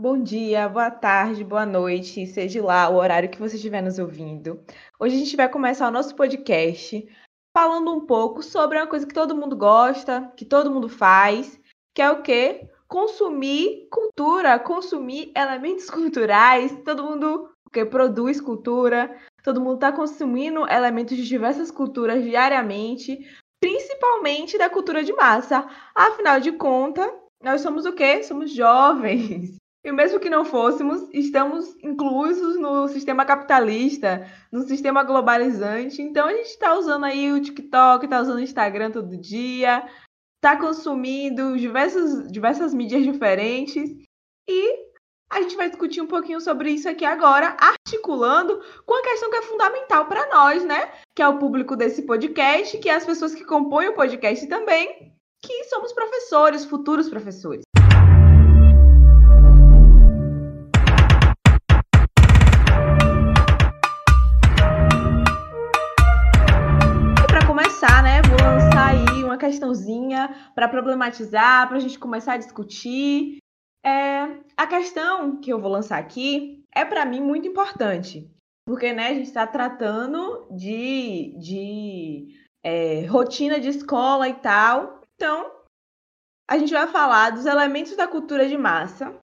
bom 0.00 0.18
dia, 0.22 0.66
boa 0.66 0.90
tarde, 0.90 1.44
boa 1.44 1.66
noite, 1.66 2.26
seja 2.26 2.64
lá 2.64 2.88
o 2.88 2.96
horário 2.96 3.28
que 3.28 3.38
você 3.38 3.56
estiver 3.56 3.82
nos 3.82 3.98
ouvindo. 3.98 4.58
Hoje 4.98 5.14
a 5.14 5.18
gente 5.18 5.36
vai 5.36 5.46
começar 5.46 5.86
o 5.88 5.90
nosso 5.90 6.16
podcast 6.16 7.06
falando 7.54 7.92
um 7.92 8.06
pouco 8.06 8.42
sobre 8.42 8.78
uma 8.78 8.86
coisa 8.86 9.06
que 9.06 9.12
todo 9.12 9.36
mundo 9.36 9.54
gosta, 9.54 10.32
que 10.38 10.46
todo 10.46 10.70
mundo 10.70 10.88
faz, 10.88 11.60
que 11.94 12.00
é 12.00 12.10
o 12.10 12.22
quê? 12.22 12.66
Consumir 12.88 13.88
cultura, 13.90 14.58
consumir 14.58 15.32
elementos 15.36 15.90
culturais. 15.92 16.74
Todo 16.82 17.04
mundo 17.04 17.50
que 17.70 17.84
produz 17.84 18.40
cultura, 18.40 19.14
todo 19.44 19.60
mundo 19.60 19.74
está 19.74 19.92
consumindo 19.92 20.66
elementos 20.66 21.14
de 21.14 21.28
diversas 21.28 21.70
culturas 21.70 22.24
diariamente, 22.24 23.18
principalmente 23.60 24.56
da 24.56 24.70
cultura 24.70 25.04
de 25.04 25.12
massa. 25.12 25.68
Afinal 25.94 26.40
de 26.40 26.52
contas, 26.52 27.12
nós 27.44 27.60
somos 27.60 27.84
o 27.84 27.92
quê? 27.92 28.22
Somos 28.22 28.50
jovens. 28.50 29.59
E 29.82 29.90
mesmo 29.90 30.20
que 30.20 30.28
não 30.28 30.44
fôssemos, 30.44 31.08
estamos 31.12 31.74
inclusos 31.82 32.60
no 32.60 32.86
sistema 32.88 33.24
capitalista, 33.24 34.26
no 34.52 34.62
sistema 34.62 35.02
globalizante. 35.02 36.02
Então 36.02 36.28
a 36.28 36.34
gente 36.34 36.48
está 36.48 36.74
usando 36.74 37.04
aí 37.04 37.32
o 37.32 37.40
TikTok, 37.40 38.04
está 38.04 38.20
usando 38.20 38.36
o 38.36 38.42
Instagram 38.42 38.90
todo 38.90 39.16
dia, 39.16 39.88
está 40.36 40.54
consumindo 40.58 41.56
diversas, 41.56 42.30
diversas 42.30 42.74
mídias 42.74 43.04
diferentes. 43.04 43.90
E 44.46 44.90
a 45.30 45.40
gente 45.40 45.56
vai 45.56 45.70
discutir 45.70 46.02
um 46.02 46.06
pouquinho 46.06 46.40
sobre 46.40 46.72
isso 46.72 46.88
aqui 46.88 47.04
agora, 47.04 47.56
articulando 47.58 48.60
com 48.84 48.94
a 48.94 49.02
questão 49.02 49.30
que 49.30 49.36
é 49.36 49.42
fundamental 49.42 50.06
para 50.06 50.28
nós, 50.28 50.62
né? 50.62 50.92
Que 51.14 51.22
é 51.22 51.28
o 51.28 51.38
público 51.38 51.74
desse 51.74 52.02
podcast, 52.02 52.76
que 52.78 52.88
é 52.90 52.96
as 52.96 53.06
pessoas 53.06 53.34
que 53.34 53.44
compõem 53.44 53.88
o 53.88 53.94
podcast 53.94 54.46
também, 54.46 55.14
que 55.42 55.64
somos 55.64 55.92
professores, 55.92 56.64
futuros 56.64 57.08
professores. 57.08 57.62
Questãozinha 69.40 70.52
para 70.54 70.68
problematizar, 70.68 71.66
para 71.66 71.78
a 71.78 71.80
gente 71.80 71.98
começar 71.98 72.34
a 72.34 72.38
discutir. 72.38 73.38
É, 73.84 74.38
a 74.56 74.66
questão 74.66 75.40
que 75.40 75.50
eu 75.52 75.60
vou 75.60 75.70
lançar 75.70 75.98
aqui 75.98 76.62
é 76.72 76.84
para 76.84 77.04
mim 77.04 77.20
muito 77.20 77.48
importante, 77.48 78.30
porque 78.66 78.92
né, 78.92 79.08
a 79.08 79.14
gente 79.14 79.26
está 79.26 79.46
tratando 79.46 80.46
de, 80.52 81.34
de 81.38 82.28
é, 82.62 83.06
rotina 83.06 83.58
de 83.58 83.68
escola 83.68 84.28
e 84.28 84.34
tal, 84.34 85.00
então, 85.20 85.52
a 86.48 86.56
gente 86.56 86.72
vai 86.72 86.86
falar 86.86 87.28
dos 87.28 87.44
elementos 87.44 87.94
da 87.94 88.08
cultura 88.08 88.48
de 88.48 88.56
massa. 88.56 89.14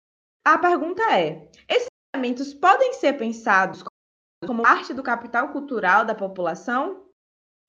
A 0.45 0.59
pergunta 0.59 1.01
é: 1.11 1.49
esses 1.67 1.87
elementos 2.13 2.53
podem 2.53 2.93
ser 2.93 3.13
pensados 3.13 3.83
como 4.45 4.61
parte 4.61 4.93
do 4.93 5.01
capital 5.01 5.51
cultural 5.51 6.05
da 6.05 6.13
população? 6.13 7.06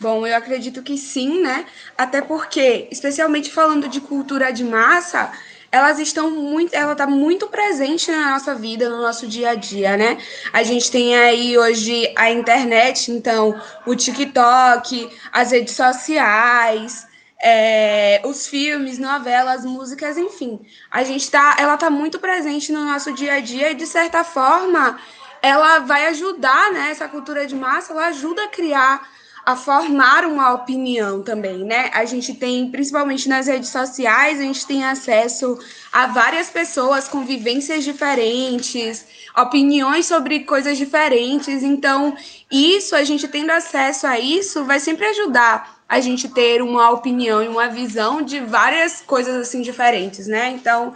Bom, 0.01 0.25
eu 0.25 0.37
acredito 0.37 0.81
que 0.81 0.97
sim, 0.97 1.43
né? 1.43 1.67
Até 1.97 2.23
porque, 2.23 2.87
especialmente 2.91 3.51
falando 3.51 3.89
de 3.89 4.01
cultura 4.01 4.53
de 4.53 4.63
massa, 4.63 5.33
elas 5.73 5.99
estão 5.99 6.31
muito, 6.31 6.73
ela 6.73 6.93
está 6.93 7.05
muito 7.05 7.49
presente 7.49 8.09
na 8.11 8.31
nossa 8.31 8.55
vida, 8.55 8.89
no 8.89 9.03
nosso 9.03 9.27
dia 9.27 9.51
a 9.51 9.55
dia, 9.57 9.97
né? 9.97 10.17
A 10.53 10.63
gente 10.63 10.89
tem 10.89 11.17
aí 11.17 11.59
hoje 11.59 12.13
a 12.17 12.31
internet, 12.31 13.11
então 13.11 13.61
o 13.85 13.97
TikTok, 13.97 15.11
as 15.33 15.51
redes 15.51 15.75
sociais, 15.75 17.05
é, 17.43 18.21
os 18.25 18.47
filmes, 18.47 18.99
novelas, 19.01 19.65
músicas, 19.65 20.17
enfim. 20.17 20.61
A 20.93 21.03
gente 21.03 21.29
tá, 21.29 21.57
ela 21.59 21.75
está 21.75 21.91
muito 21.91 22.21
presente 22.21 22.71
no 22.71 22.85
nosso 22.85 23.13
dia 23.13 23.35
a 23.35 23.41
dia 23.41 23.73
e, 23.73 23.75
de 23.75 23.87
certa 23.87 24.23
forma, 24.23 24.97
ela 25.43 25.81
vai 25.81 26.07
ajudar, 26.07 26.73
né? 26.73 26.91
Essa 26.91 27.09
cultura 27.09 27.47
de 27.49 27.57
massa, 27.57 27.93
ela 27.93 28.07
ajuda 28.07 28.45
a 28.45 28.49
criar, 28.49 29.18
a 29.49 29.57
formar 29.57 30.27
uma 30.27 30.53
opinião 30.53 31.23
também, 31.23 31.65
né? 31.65 31.91
A 31.95 32.05
gente 32.05 32.35
tem, 32.35 32.71
principalmente 32.71 33.31
nas 33.31 33.47
redes 33.47 33.71
sociais, 33.71 34.39
a 34.39 34.43
gente 34.43 34.67
tem 34.67 34.85
acesso 34.85 35.59
a 35.91 36.07
várias 36.07 36.51
pessoas 36.51 37.09
com 37.09 37.25
vivências 37.25 37.83
diferentes, 37.83 39.07
opiniões 39.35 40.05
sobre 40.05 40.41
coisas 40.41 40.77
diferentes. 40.77 41.63
Então, 41.63 42.15
isso, 42.53 42.95
a 42.95 43.03
gente 43.05 43.27
tendo 43.27 43.51
acesso 43.51 44.07
a 44.07 44.19
isso, 44.19 44.67
vai 44.67 44.79
sempre 44.81 45.07
ajudar 45.07 45.79
a 45.89 45.99
gente 45.99 46.29
ter 46.29 46.61
uma 46.61 46.91
opinião 46.91 47.43
e 47.43 47.49
uma 47.49 47.69
visão 47.69 48.21
de 48.21 48.41
várias 48.41 49.01
coisas 49.01 49.35
assim 49.35 49.63
diferentes, 49.63 50.27
né? 50.27 50.51
Então, 50.51 50.93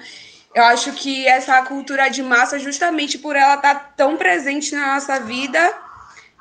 eu 0.54 0.64
acho 0.64 0.92
que 0.92 1.26
essa 1.26 1.62
cultura 1.62 2.10
de 2.10 2.22
massa, 2.22 2.58
justamente 2.58 3.16
por 3.16 3.34
ela 3.34 3.54
estar 3.54 3.74
tá 3.74 3.92
tão 3.96 4.18
presente 4.18 4.74
na 4.74 4.92
nossa 4.92 5.18
vida, 5.20 5.74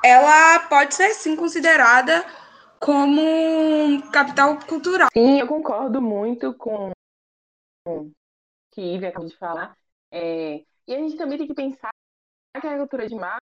ela 0.03 0.59
pode 0.67 0.95
ser 0.95 1.13
sim 1.13 1.35
considerada 1.35 2.25
como 2.79 4.12
capital 4.12 4.57
cultural. 4.59 5.09
Sim, 5.13 5.39
eu 5.39 5.47
concordo 5.47 6.01
muito 6.01 6.53
com 6.56 6.91
o 7.88 8.11
que 8.72 8.81
Ivy 8.81 9.07
acabou 9.07 9.29
de 9.29 9.38
falar. 9.38 9.78
É, 10.11 10.63
e 10.88 10.94
a 10.94 10.97
gente 10.97 11.16
também 11.17 11.38
tem 11.38 11.47
que 11.47 11.53
pensar 11.53 11.90
que 12.59 12.67
a 12.67 12.78
cultura 12.78 13.07
de 13.07 13.16
massa 13.16 13.40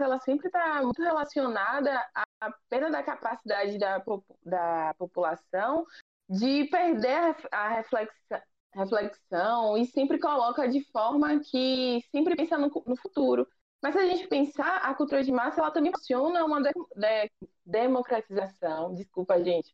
ela 0.00 0.20
sempre 0.20 0.46
está 0.46 0.82
muito 0.82 1.02
relacionada 1.02 2.06
à 2.14 2.52
perda 2.68 2.90
da 2.90 3.02
capacidade 3.02 3.78
da, 3.78 4.02
da 4.44 4.94
população 4.98 5.84
de 6.28 6.64
perder 6.64 7.36
a 7.50 7.68
reflexão, 7.68 8.40
reflexão 8.74 9.78
e 9.78 9.86
sempre 9.86 10.18
coloca 10.18 10.68
de 10.68 10.84
forma 10.92 11.40
que 11.40 12.00
sempre 12.12 12.36
pensa 12.36 12.58
no, 12.58 12.70
no, 12.86 12.96
futuro. 12.96 13.48
Mas 13.82 13.94
se 13.94 14.00
a 14.00 14.06
gente 14.06 14.26
pensar, 14.26 14.78
a 14.78 14.94
cultura 14.94 15.22
de 15.22 15.30
massa 15.30 15.60
ela 15.60 15.70
também 15.70 15.92
funciona 15.92 16.44
uma 16.44 16.60
de, 16.60 16.70
de, 16.72 17.30
democratização, 17.64 18.92
desculpa, 18.94 19.42
gente, 19.42 19.72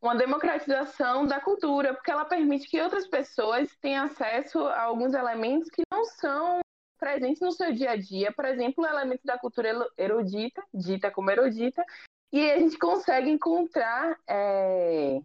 uma 0.00 0.16
democratização 0.16 1.26
da 1.26 1.40
cultura, 1.40 1.94
porque 1.94 2.10
ela 2.10 2.24
permite 2.24 2.68
que 2.68 2.80
outras 2.80 3.06
pessoas 3.06 3.74
tenham 3.76 4.04
acesso 4.04 4.60
a 4.60 4.82
alguns 4.82 5.14
elementos 5.14 5.68
que 5.70 5.82
não 5.92 6.04
são 6.04 6.60
presentes 6.98 7.40
no 7.40 7.52
seu 7.52 7.72
dia 7.72 7.90
a 7.92 7.96
dia, 7.96 8.32
por 8.32 8.44
exemplo, 8.44 8.86
elementos 8.86 9.24
da 9.24 9.38
cultura 9.38 9.70
erudita, 9.96 10.62
dita 10.72 11.10
como 11.10 11.30
erudita, 11.30 11.84
e 12.32 12.50
a 12.50 12.58
gente 12.58 12.78
consegue 12.78 13.30
encontrar 13.30 14.18
é, 14.26 15.20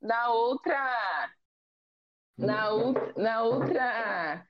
na 0.00 0.30
outra. 0.30 1.32
Na, 2.36 2.70
outra, 2.70 3.14
na 3.16 3.42
outra. 3.42 4.46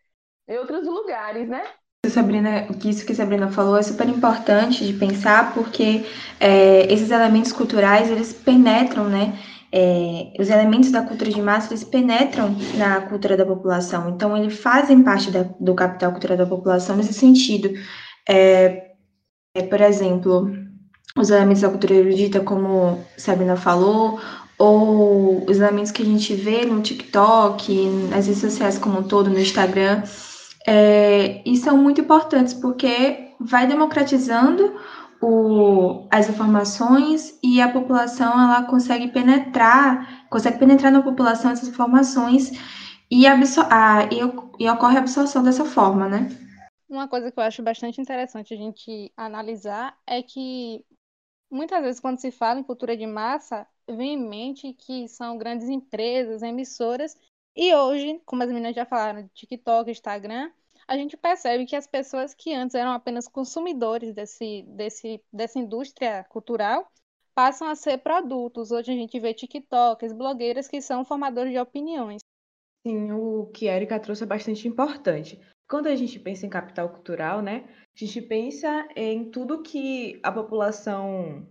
em 0.46 0.58
outros 0.58 0.86
lugares, 0.86 1.48
né? 1.48 1.62
Sabrina, 2.06 2.68
isso 2.84 3.04
que 3.04 3.12
Sabrina 3.12 3.50
falou 3.50 3.76
é 3.76 3.82
super 3.82 4.08
importante 4.08 4.86
de 4.86 4.92
pensar 4.92 5.52
porque 5.52 6.04
é, 6.38 6.92
esses 6.92 7.10
elementos 7.10 7.52
culturais 7.52 8.08
eles 8.08 8.32
penetram, 8.32 9.08
né, 9.08 9.36
é, 9.72 10.32
os 10.38 10.48
elementos 10.48 10.92
da 10.92 11.02
cultura 11.02 11.28
de 11.28 11.42
massa 11.42 11.72
eles 11.72 11.82
penetram 11.82 12.54
na 12.76 13.00
cultura 13.00 13.36
da 13.36 13.44
população, 13.44 14.10
então 14.10 14.36
eles 14.36 14.56
fazem 14.60 15.02
parte 15.02 15.32
da, 15.32 15.42
do 15.42 15.74
capital 15.74 16.12
cultural 16.12 16.38
da 16.38 16.46
população 16.46 16.94
nesse 16.94 17.12
sentido. 17.12 17.68
É, 18.28 18.92
é, 19.52 19.62
por 19.62 19.80
exemplo, 19.80 20.52
os 21.16 21.30
elementos 21.30 21.62
da 21.62 21.68
cultura 21.68 21.94
erudita, 21.94 22.40
como 22.40 23.04
Sabina 23.16 23.56
falou, 23.56 24.20
ou 24.56 25.44
os 25.50 25.58
elementos 25.58 25.90
que 25.90 26.02
a 26.02 26.06
gente 26.06 26.32
vê 26.34 26.64
no 26.64 26.80
TikTok, 26.80 27.86
nas 28.08 28.28
redes 28.28 28.40
sociais 28.40 28.78
como 28.78 29.00
um 29.00 29.02
todo, 29.02 29.28
no 29.28 29.38
Instagram, 29.40 30.04
é, 30.68 31.42
e 31.46 31.56
são 31.56 31.78
muito 31.78 32.02
importantes 32.02 32.52
porque 32.52 33.32
vai 33.40 33.66
democratizando 33.66 34.78
o, 35.18 36.06
as 36.10 36.28
informações 36.28 37.38
e 37.42 37.58
a 37.58 37.72
população 37.72 38.32
ela 38.32 38.62
consegue 38.64 39.08
penetrar, 39.08 40.28
consegue 40.28 40.58
penetrar 40.58 40.92
na 40.92 41.02
população 41.02 41.50
essas 41.50 41.68
informações 41.68 42.50
e, 43.10 43.26
a, 43.26 43.34
e, 44.12 44.62
e 44.62 44.68
ocorre 44.68 44.96
a 44.96 45.00
absorção 45.00 45.42
dessa 45.42 45.64
forma, 45.64 46.06
né? 46.06 46.28
Uma 46.86 47.08
coisa 47.08 47.32
que 47.32 47.38
eu 47.38 47.44
acho 47.44 47.62
bastante 47.62 47.98
interessante 47.98 48.52
a 48.52 48.56
gente 48.56 49.10
analisar 49.16 49.96
é 50.06 50.22
que 50.22 50.84
muitas 51.50 51.80
vezes 51.82 51.98
quando 51.98 52.18
se 52.18 52.30
fala 52.30 52.60
em 52.60 52.62
cultura 52.62 52.94
de 52.94 53.06
massa, 53.06 53.66
vem 53.88 54.14
em 54.14 54.28
mente 54.28 54.74
que 54.74 55.08
são 55.08 55.38
grandes 55.38 55.70
empresas, 55.70 56.42
emissoras, 56.42 57.16
e 57.60 57.74
hoje, 57.74 58.22
como 58.24 58.44
as 58.44 58.48
meninas 58.48 58.76
já 58.76 58.86
falaram, 58.86 59.28
TikTok, 59.34 59.90
Instagram, 59.90 60.48
a 60.86 60.96
gente 60.96 61.16
percebe 61.16 61.66
que 61.66 61.74
as 61.74 61.88
pessoas 61.88 62.32
que 62.32 62.54
antes 62.54 62.76
eram 62.76 62.92
apenas 62.92 63.26
consumidores 63.26 64.14
desse, 64.14 64.62
desse, 64.68 65.20
dessa 65.32 65.58
indústria 65.58 66.22
cultural 66.28 66.88
passam 67.34 67.66
a 67.68 67.74
ser 67.74 67.98
produtos. 67.98 68.70
Hoje 68.70 68.92
a 68.92 68.94
gente 68.94 69.18
vê 69.18 69.34
TikTokers, 69.34 70.12
blogueiras 70.12 70.68
que 70.68 70.80
são 70.80 71.04
formadores 71.04 71.50
de 71.50 71.58
opiniões. 71.58 72.20
Sim, 72.86 73.10
o 73.10 73.46
que 73.46 73.68
a 73.68 73.74
Erika 73.74 73.98
trouxe 73.98 74.22
é 74.22 74.26
bastante 74.26 74.68
importante. 74.68 75.40
Quando 75.68 75.88
a 75.88 75.96
gente 75.96 76.16
pensa 76.20 76.46
em 76.46 76.50
capital 76.50 76.88
cultural, 76.88 77.42
né, 77.42 77.64
a 77.68 78.04
gente 78.04 78.22
pensa 78.22 78.88
em 78.94 79.32
tudo 79.32 79.62
que 79.62 80.20
a 80.22 80.30
população 80.30 81.44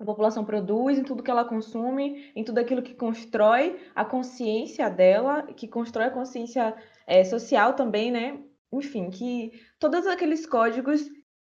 a 0.00 0.04
população 0.04 0.44
produz, 0.44 0.98
em 0.98 1.04
tudo 1.04 1.22
que 1.22 1.30
ela 1.30 1.44
consome, 1.44 2.32
em 2.34 2.42
tudo 2.42 2.58
aquilo 2.58 2.82
que 2.82 2.94
constrói 2.94 3.78
a 3.94 4.02
consciência 4.02 4.88
dela, 4.88 5.42
que 5.42 5.68
constrói 5.68 6.06
a 6.06 6.10
consciência 6.10 6.74
é, 7.06 7.22
social 7.22 7.74
também, 7.74 8.10
né? 8.10 8.40
enfim, 8.72 9.10
que 9.10 9.52
todos 9.78 10.06
aqueles 10.06 10.46
códigos 10.46 11.02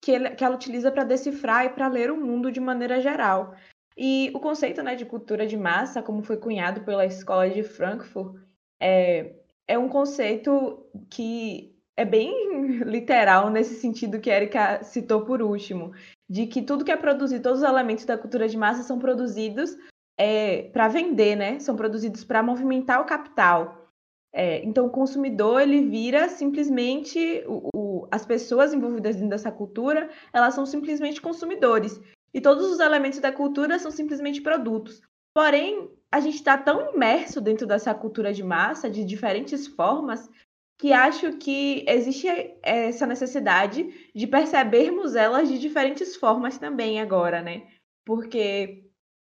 que, 0.01 0.11
ele, 0.11 0.31
que 0.31 0.43
ela 0.43 0.55
utiliza 0.55 0.91
para 0.91 1.03
decifrar 1.03 1.65
e 1.65 1.69
para 1.69 1.87
ler 1.87 2.09
o 2.09 2.17
mundo 2.17 2.51
de 2.51 2.59
maneira 2.59 2.99
geral. 2.99 3.53
E 3.95 4.31
o 4.33 4.39
conceito 4.39 4.81
né, 4.81 4.95
de 4.95 5.05
cultura 5.05 5.45
de 5.45 5.57
massa, 5.57 6.01
como 6.01 6.23
foi 6.23 6.37
cunhado 6.37 6.81
pela 6.81 7.05
escola 7.05 7.49
de 7.49 7.61
Frankfurt, 7.61 8.41
é, 8.79 9.35
é 9.67 9.77
um 9.77 9.89
conceito 9.89 10.89
que 11.09 11.77
é 11.99 12.05
bem 12.05 12.79
literal 12.85 13.49
nesse 13.49 13.75
sentido 13.75 14.21
que 14.21 14.31
a 14.31 14.37
Erika 14.37 14.83
citou 14.83 15.25
por 15.25 15.41
último, 15.41 15.91
de 16.29 16.47
que 16.47 16.61
tudo 16.61 16.85
que 16.85 16.91
é 16.91 16.95
produzido, 16.95 17.43
todos 17.43 17.61
os 17.61 17.67
elementos 17.67 18.05
da 18.05 18.17
cultura 18.17 18.47
de 18.47 18.57
massa 18.57 18.83
são 18.83 18.97
produzidos 18.97 19.75
é, 20.17 20.63
para 20.71 20.87
vender, 20.87 21.35
né? 21.35 21.59
São 21.59 21.75
produzidos 21.75 22.23
para 22.23 22.41
movimentar 22.41 23.01
o 23.01 23.05
capital. 23.05 23.87
É, 24.31 24.63
então, 24.63 24.85
o 24.85 24.91
consumidor 24.91 25.61
ele 25.61 25.81
vira 25.89 26.29
simplesmente 26.29 27.43
o, 27.47 27.69
o, 27.75 28.07
as 28.11 28.25
pessoas 28.25 28.73
envolvidas 28.73 29.15
dentro 29.15 29.31
dessa 29.31 29.51
cultura, 29.51 30.09
elas 30.31 30.53
são 30.53 30.65
simplesmente 30.65 31.19
consumidores 31.19 31.99
e 32.33 32.39
todos 32.39 32.71
os 32.71 32.79
elementos 32.79 33.19
da 33.19 33.31
cultura 33.31 33.79
são 33.79 33.91
simplesmente 33.91 34.39
produtos. 34.39 35.01
Porém, 35.33 35.89
a 36.11 36.19
gente 36.19 36.35
está 36.35 36.57
tão 36.57 36.93
imerso 36.93 37.41
dentro 37.41 37.65
dessa 37.65 37.93
cultura 37.93 38.31
de 38.31 38.43
massa, 38.43 38.89
de 38.89 39.03
diferentes 39.03 39.67
formas, 39.67 40.29
que 40.79 40.93
acho 40.93 41.33
que 41.33 41.83
existe 41.85 42.27
essa 42.63 43.05
necessidade 43.05 44.09
de 44.15 44.25
percebermos 44.25 45.13
elas 45.13 45.49
de 45.49 45.59
diferentes 45.59 46.15
formas 46.15 46.57
também 46.57 47.01
agora, 47.01 47.41
né? 47.41 47.67
Porque, 48.05 48.85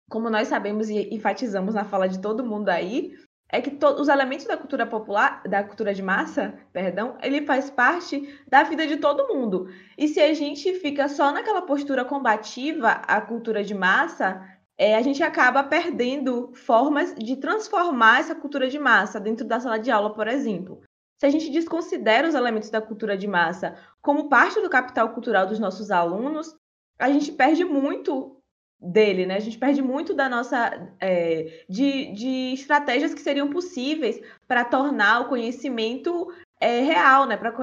como 0.09 0.31
nós 0.31 0.47
sabemos 0.47 0.89
e 0.89 1.13
enfatizamos 1.13 1.75
na 1.75 1.85
fala 1.85 2.09
de 2.09 2.19
todo 2.19 2.43
mundo 2.43 2.69
aí, 2.69 3.13
é 3.49 3.61
que 3.61 3.77
os 3.85 4.07
elementos 4.07 4.47
da 4.47 4.57
cultura 4.57 4.87
popular, 4.87 5.43
da 5.43 5.63
cultura 5.63 5.93
de 5.93 6.01
massa, 6.01 6.57
perdão, 6.73 7.19
ele 7.21 7.45
faz 7.45 7.69
parte 7.69 8.35
da 8.47 8.63
vida 8.63 8.87
de 8.87 8.97
todo 8.97 9.31
mundo. 9.31 9.67
E 9.95 10.07
se 10.07 10.19
a 10.19 10.33
gente 10.33 10.73
fica 10.79 11.07
só 11.07 11.31
naquela 11.31 11.61
postura 11.61 12.03
combativa 12.03 12.89
à 12.89 13.21
cultura 13.21 13.63
de 13.63 13.75
massa, 13.75 14.43
é, 14.75 14.95
a 14.95 15.03
gente 15.03 15.21
acaba 15.21 15.63
perdendo 15.63 16.51
formas 16.55 17.13
de 17.13 17.35
transformar 17.35 18.21
essa 18.21 18.33
cultura 18.33 18.67
de 18.67 18.79
massa 18.79 19.19
dentro 19.19 19.45
da 19.45 19.59
sala 19.59 19.77
de 19.77 19.91
aula, 19.91 20.15
por 20.15 20.27
exemplo. 20.27 20.81
Se 21.23 21.27
a 21.27 21.29
gente 21.29 21.49
desconsidera 21.51 22.27
os 22.27 22.35
elementos 22.35 22.69
da 22.69 22.81
cultura 22.81 23.17
de 23.17 23.29
massa 23.29 23.77
como 24.01 24.27
parte 24.27 24.59
do 24.59 24.69
capital 24.69 25.07
cultural 25.13 25.47
dos 25.47 25.57
nossos 25.57 25.89
alunos, 25.89 26.53
a 26.99 27.09
gente 27.09 27.31
perde 27.31 27.63
muito 27.63 28.35
dele, 28.77 29.25
né? 29.25 29.37
A 29.37 29.39
gente 29.39 29.57
perde 29.57 29.81
muito 29.81 30.13
da 30.13 30.27
nossa 30.27 30.93
é, 30.99 31.63
de, 31.69 32.11
de 32.11 32.53
estratégias 32.53 33.13
que 33.13 33.21
seriam 33.21 33.49
possíveis 33.49 34.19
para 34.49 34.65
tornar 34.65 35.21
o 35.21 35.29
conhecimento 35.29 36.27
é, 36.59 36.81
real, 36.81 37.25
né? 37.25 37.37
Para 37.37 37.53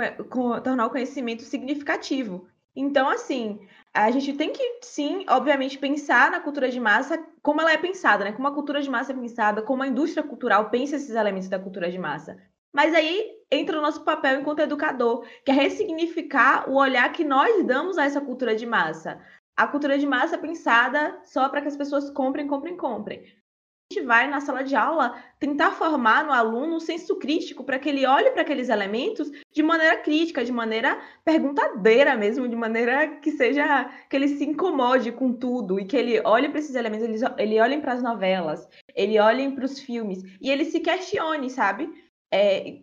tornar 0.65 0.87
o 0.87 0.91
conhecimento 0.91 1.43
significativo. 1.43 2.49
Então, 2.75 3.11
assim, 3.11 3.61
a 3.93 4.11
gente 4.11 4.33
tem 4.33 4.55
que, 4.55 4.79
sim, 4.81 5.27
obviamente, 5.29 5.77
pensar 5.77 6.31
na 6.31 6.41
cultura 6.41 6.71
de 6.71 6.81
massa 6.81 7.23
como 7.43 7.61
ela 7.61 7.73
é 7.73 7.77
pensada, 7.77 8.25
né? 8.25 8.33
Como 8.33 8.49
a 8.49 8.55
cultura 8.55 8.81
de 8.81 8.89
massa 8.89 9.13
é 9.13 9.15
pensada, 9.15 9.61
como 9.61 9.83
a 9.83 9.87
indústria 9.87 10.23
cultural 10.23 10.71
pensa 10.71 10.97
esses 10.97 11.15
elementos 11.15 11.51
da 11.51 11.59
cultura 11.59 11.91
de 11.91 11.99
massa. 11.99 12.39
Mas 12.73 12.95
aí 12.95 13.31
entra 13.51 13.79
o 13.79 13.83
nosso 13.83 14.05
papel 14.05 14.41
enquanto 14.41 14.61
educador, 14.61 15.27
que 15.45 15.51
é 15.51 15.55
ressignificar 15.55 16.71
o 16.71 16.77
olhar 16.77 17.13
que 17.13 17.25
nós 17.25 17.67
damos 17.67 17.99
a 17.99 18.05
essa 18.05 18.21
cultura 18.21 18.55
de 18.55 18.65
massa 18.65 19.21
a 19.61 19.67
cultura 19.67 19.99
de 19.99 20.07
massa 20.07 20.37
é 20.37 20.39
pensada 20.39 21.21
só 21.23 21.47
para 21.51 21.61
que 21.61 21.69
as 21.69 21.77
pessoas 21.77 22.09
comprem, 22.09 22.47
comprem, 22.47 22.79
comprem. 22.79 23.19
A 23.19 23.95
gente 23.95 24.07
vai 24.07 24.27
na 24.27 24.41
sala 24.41 24.65
de 24.65 24.75
aula 24.75 25.23
tentar 25.39 25.73
formar 25.73 26.25
no 26.25 26.33
aluno 26.33 26.77
um 26.77 26.81
senso 26.81 27.19
crítico 27.19 27.63
para 27.63 27.79
que 27.79 27.91
ele 27.91 28.07
olhe 28.07 28.31
para 28.31 28.41
aqueles 28.41 28.71
elementos 28.71 29.31
de 29.53 29.63
maneira 29.63 29.99
crítica, 29.99 30.43
de 30.43 30.51
maneira 30.51 30.99
perguntadeira 31.23 32.17
mesmo, 32.17 32.49
de 32.49 32.57
maneira 32.57 33.07
que 33.17 33.33
seja 33.33 33.85
que 34.09 34.17
ele 34.17 34.29
se 34.29 34.45
incomode 34.45 35.13
com 35.13 35.31
tudo 35.31 35.79
e 35.79 35.85
que 35.85 35.97
ele 35.97 36.23
olhe 36.25 36.49
para 36.49 36.61
esses 36.61 36.75
elementos, 36.75 37.07
ele, 37.07 37.35
ele 37.37 37.61
olhe 37.61 37.79
para 37.83 37.93
as 37.93 38.03
novelas, 38.03 38.67
ele 38.95 39.19
olhe 39.19 39.51
para 39.55 39.67
os 39.67 39.79
filmes 39.79 40.23
e 40.41 40.51
ele 40.51 40.65
se 40.65 40.81
questione, 40.81 41.51
sabe? 41.51 41.93
É, 42.33 42.83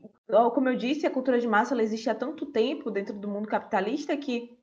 como 0.53 0.69
eu 0.69 0.75
disse, 0.75 1.05
a 1.05 1.11
cultura 1.11 1.39
de 1.39 1.47
massa 1.47 1.73
ela 1.73 1.83
existe 1.83 2.09
há 2.09 2.15
tanto 2.15 2.45
tempo 2.45 2.91
dentro 2.91 3.13
do 3.13 3.27
mundo 3.27 3.47
capitalista 3.47 4.15
que 4.17 4.57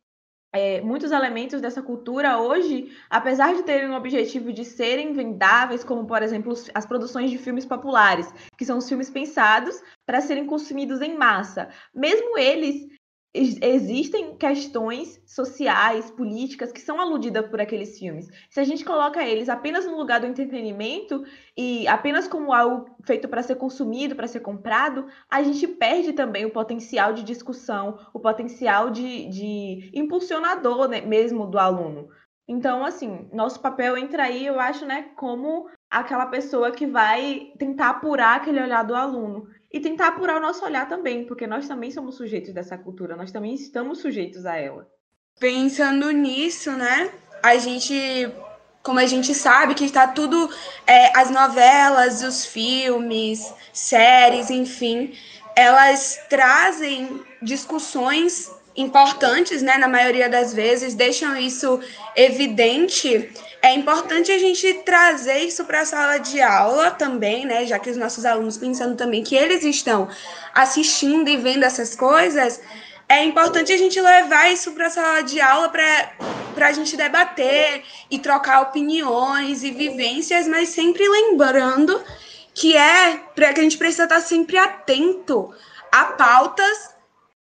é, 0.55 0.81
muitos 0.81 1.11
elementos 1.11 1.61
dessa 1.61 1.83
cultura 1.83 2.39
hoje, 2.39 2.97
apesar 3.11 3.55
de 3.55 3.65
terem 3.65 3.91
o 3.91 3.97
objetivo 3.97 4.53
de 4.53 4.65
serem 4.65 5.13
vendáveis, 5.13 5.83
como 5.83 6.07
por 6.07 6.23
exemplo 6.23 6.55
as 6.73 6.87
produções 6.87 7.29
de 7.31 7.39
filmes 7.39 7.67
populares, 7.67 8.33
que 8.57 8.65
são 8.65 8.79
os 8.79 8.89
filmes 8.89 9.11
pensados 9.11 9.83
para 10.07 10.21
serem 10.21 10.47
consumidos 10.47 11.01
em 11.01 11.17
massa, 11.17 11.69
mesmo 11.93 12.39
eles 12.39 12.87
existem 13.35 14.37
questões 14.37 15.21
sociais, 15.27 16.09
políticas 16.13 16.71
que 16.71 16.81
são 16.81 17.01
aludidas 17.01 17.49
por 17.49 17.61
aqueles 17.61 17.99
filmes. 17.99 18.29
Se 18.49 18.61
a 18.61 18.65
gente 18.65 18.85
coloca 18.85 19.25
eles 19.25 19.49
apenas 19.49 19.85
no 19.85 19.97
lugar 19.97 20.21
do 20.21 20.27
entretenimento 20.27 21.25
e 21.57 21.89
apenas 21.89 22.29
como 22.29 22.53
algo 22.53 22.95
feito 23.05 23.29
para 23.29 23.43
ser 23.43 23.57
consumido, 23.57 24.15
para 24.15 24.29
ser 24.29 24.39
comprado, 24.39 25.09
a 25.29 25.43
gente 25.43 25.67
perde 25.67 26.13
também 26.13 26.45
o 26.45 26.53
potencial 26.53 27.13
de 27.13 27.25
discussão, 27.25 27.99
o 28.15 28.21
potencial 28.21 28.91
de, 28.91 29.29
de 29.29 29.91
impulsionador 29.93 30.87
né, 30.87 31.01
mesmo 31.01 31.47
do 31.49 31.59
aluno. 31.59 32.09
Então, 32.47 32.85
assim, 32.85 33.29
nosso 33.33 33.59
papel 33.61 33.97
entra 33.97 34.25
aí, 34.25 34.47
eu 34.47 34.61
acho, 34.61 34.85
né, 34.85 35.11
como 35.17 35.69
aquela 35.91 36.27
pessoa 36.27 36.71
que 36.71 36.87
vai 36.87 37.53
tentar 37.59 37.91
apurar 37.91 38.37
aquele 38.37 38.61
olhar 38.63 38.83
do 38.85 38.95
aluno 38.95 39.49
e 39.75 39.81
tentar 39.81 40.07
apurar 40.07 40.37
o 40.37 40.41
nosso 40.41 40.65
olhar 40.65 40.89
também, 40.89 41.25
porque 41.25 41.49
nós 41.49 41.67
também 41.67 41.91
somos 41.91 42.15
sujeitos 42.15 42.55
dessa 42.55 42.79
cultura, 42.79 43.17
nós 43.17 43.33
também 43.33 43.53
estamos 43.55 43.99
sujeitos 43.99 44.47
a 44.47 44.57
ela. 44.57 44.89
Pensando 45.41 46.13
nisso, 46.13 46.71
né? 46.71 47.11
A 47.43 47.57
gente, 47.57 48.31
como 48.85 49.01
a 49.01 49.07
gente 49.07 49.35
sabe 49.35 49.75
que 49.75 49.85
está 49.85 50.07
tudo, 50.07 50.49
é, 50.87 51.19
as 51.19 51.29
novelas, 51.29 52.23
os 52.23 52.47
filmes, 52.47 53.53
séries, 53.73 54.49
enfim, 54.49 55.13
elas 55.57 56.21
trazem 56.31 57.21
discussões 57.43 58.53
importantes, 58.77 59.61
né? 59.61 59.77
Na 59.77 59.89
maioria 59.89 60.29
das 60.29 60.55
vezes, 60.55 60.95
deixam 60.95 61.37
isso 61.37 61.81
evidente 62.15 63.29
é 63.65 63.73
importante 63.73 64.31
a 64.31 64.37
gente 64.37 64.75
trazer 64.85 65.39
isso 65.39 65.65
para 65.65 65.81
a 65.81 65.85
sala 65.87 66.19
de 66.19 66.39
aula 66.39 66.91
também, 66.91 67.47
né? 67.47 67.65
Já 67.65 67.79
que 67.79 67.89
os 67.89 67.97
nossos 67.97 68.27
alunos 68.27 68.59
pensando 68.59 68.95
também 68.95 69.25
que 69.25 69.35
eles 69.35 69.65
estão 69.65 70.07
assistindo 70.55 71.31
e 71.31 71.39
vendo 71.39 71.65
essas 71.65 71.97
coisas, 71.97 72.61
é 73.09 73.25
importante 73.25 73.73
a 73.73 73.79
gente 73.79 73.99
levar 73.99 74.53
isso 74.53 74.73
para 74.73 74.89
a 74.89 74.91
sala 74.91 75.23
de 75.23 75.41
aula 75.41 75.71
para 75.71 76.69
a 76.69 76.73
gente 76.73 76.95
debater 76.95 77.83
e 78.11 78.19
trocar 78.19 78.61
opiniões 78.61 79.65
e 79.65 79.71
vivências, 79.71 80.47
mas 80.47 80.69
sempre 80.69 81.09
lembrando 81.09 82.05
que 82.53 82.77
é 82.77 83.19
para 83.35 83.55
que 83.55 83.61
a 83.61 83.63
gente 83.63 83.79
precisa 83.79 84.05
estar 84.05 84.21
sempre 84.21 84.59
atento 84.59 85.55
a 85.91 86.05
pautas 86.05 86.94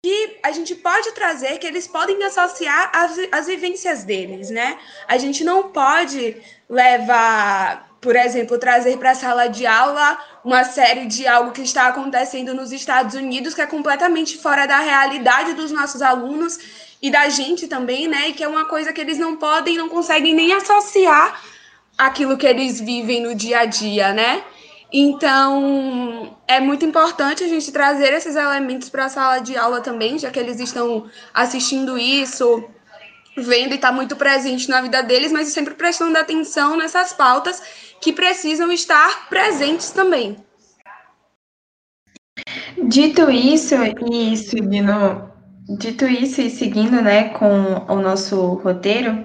que 0.01 0.37
a 0.41 0.51
gente 0.51 0.75
pode 0.75 1.11
trazer, 1.11 1.57
que 1.57 1.67
eles 1.67 1.85
podem 1.85 2.23
associar 2.23 2.89
as, 2.93 3.17
as 3.31 3.47
vivências 3.47 4.05
deles, 4.05 4.49
né? 4.49 4.77
A 5.05 5.17
gente 5.17 5.43
não 5.43 5.63
pode 5.69 6.37
levar, 6.69 7.89
por 7.99 8.15
exemplo, 8.15 8.57
trazer 8.57 8.97
para 8.97 9.11
a 9.11 9.15
sala 9.15 9.47
de 9.47 9.65
aula 9.65 10.17
uma 10.43 10.63
série 10.63 11.05
de 11.05 11.27
algo 11.27 11.51
que 11.51 11.61
está 11.61 11.87
acontecendo 11.87 12.53
nos 12.53 12.71
Estados 12.71 13.13
Unidos 13.13 13.53
que 13.53 13.61
é 13.61 13.67
completamente 13.67 14.37
fora 14.37 14.65
da 14.65 14.79
realidade 14.79 15.53
dos 15.53 15.69
nossos 15.69 16.01
alunos 16.01 16.57
e 17.01 17.11
da 17.11 17.27
gente 17.27 17.67
também, 17.67 18.07
né? 18.07 18.29
E 18.29 18.33
que 18.33 18.43
é 18.43 18.47
uma 18.47 18.65
coisa 18.65 18.93
que 18.93 19.01
eles 19.01 19.17
não 19.17 19.35
podem, 19.35 19.77
não 19.77 19.89
conseguem 19.89 20.33
nem 20.33 20.53
associar 20.53 21.41
aquilo 21.97 22.37
que 22.37 22.47
eles 22.47 22.79
vivem 22.79 23.21
no 23.21 23.35
dia 23.35 23.59
a 23.59 23.65
dia, 23.65 24.13
né? 24.13 24.45
Então, 24.91 26.35
é 26.47 26.59
muito 26.59 26.83
importante 26.83 27.43
a 27.43 27.47
gente 27.47 27.71
trazer 27.71 28.11
esses 28.11 28.35
elementos 28.35 28.89
para 28.89 29.05
a 29.05 29.09
sala 29.09 29.39
de 29.39 29.55
aula 29.55 29.81
também, 29.81 30.17
já 30.17 30.31
que 30.31 30.39
eles 30.39 30.59
estão 30.59 31.07
assistindo 31.31 31.95
isso, 31.97 32.67
vendo 33.37 33.73
e 33.73 33.75
está 33.75 33.91
muito 33.91 34.15
presente 34.15 34.67
na 34.67 34.81
vida 34.81 35.03
deles, 35.03 35.31
mas 35.31 35.49
sempre 35.49 35.75
prestando 35.75 36.17
atenção 36.17 36.75
nessas 36.75 37.13
pautas 37.13 37.61
que 38.01 38.11
precisam 38.11 38.71
estar 38.71 39.29
presentes 39.29 39.91
também. 39.91 40.37
Dito 42.87 43.29
isso 43.29 43.75
e 44.11 44.35
seguindo, 44.37 45.29
dito 45.77 46.07
isso 46.07 46.41
e 46.41 46.49
seguindo, 46.49 47.01
né, 47.01 47.29
com 47.29 47.85
o 47.87 48.01
nosso 48.01 48.55
roteiro, 48.55 49.23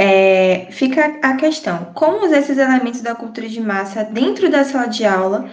é, 0.00 0.70
fica 0.70 1.18
a 1.22 1.36
questão: 1.36 1.92
como 1.92 2.24
esses 2.26 2.56
elementos 2.56 3.02
da 3.02 3.14
cultura 3.14 3.48
de 3.48 3.60
massa 3.60 4.02
dentro 4.04 4.50
da 4.50 4.64
sala 4.64 4.86
de 4.86 5.04
aula? 5.04 5.50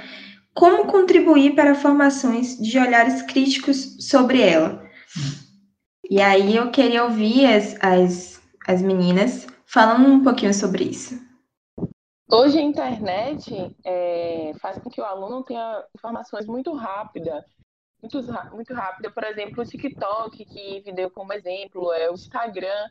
Como 0.54 0.88
contribuir 0.88 1.54
para 1.54 1.76
formações 1.76 2.58
de 2.58 2.80
olhares 2.80 3.22
críticos 3.22 3.98
sobre 4.08 4.42
ela? 4.42 4.84
E 6.10 6.20
aí 6.22 6.56
eu 6.56 6.72
queria 6.72 7.04
ouvir 7.04 7.46
as, 7.46 7.76
as, 7.80 8.42
as 8.66 8.82
meninas 8.82 9.46
falando 9.66 10.08
um 10.08 10.24
pouquinho 10.24 10.54
sobre 10.54 10.86
isso. 10.86 11.22
Hoje 12.32 12.58
a 12.58 12.62
internet 12.62 13.76
é, 13.86 14.54
faz 14.60 14.80
com 14.80 14.90
que 14.90 15.00
o 15.00 15.06
aluno 15.06 15.44
tenha 15.44 15.84
informações 15.96 16.48
muito 16.48 16.74
rápidas 16.74 17.44
muito, 18.02 18.22
muito 18.54 18.74
rápida. 18.74 19.12
Por 19.12 19.24
exemplo, 19.24 19.64
o 19.64 19.66
TikTok, 19.66 20.46
que 20.46 20.78
Ivy 20.78 20.92
deu 20.94 21.10
como 21.10 21.34
exemplo, 21.34 21.92
é 21.94 22.10
o 22.10 22.14
Instagram. 22.14 22.90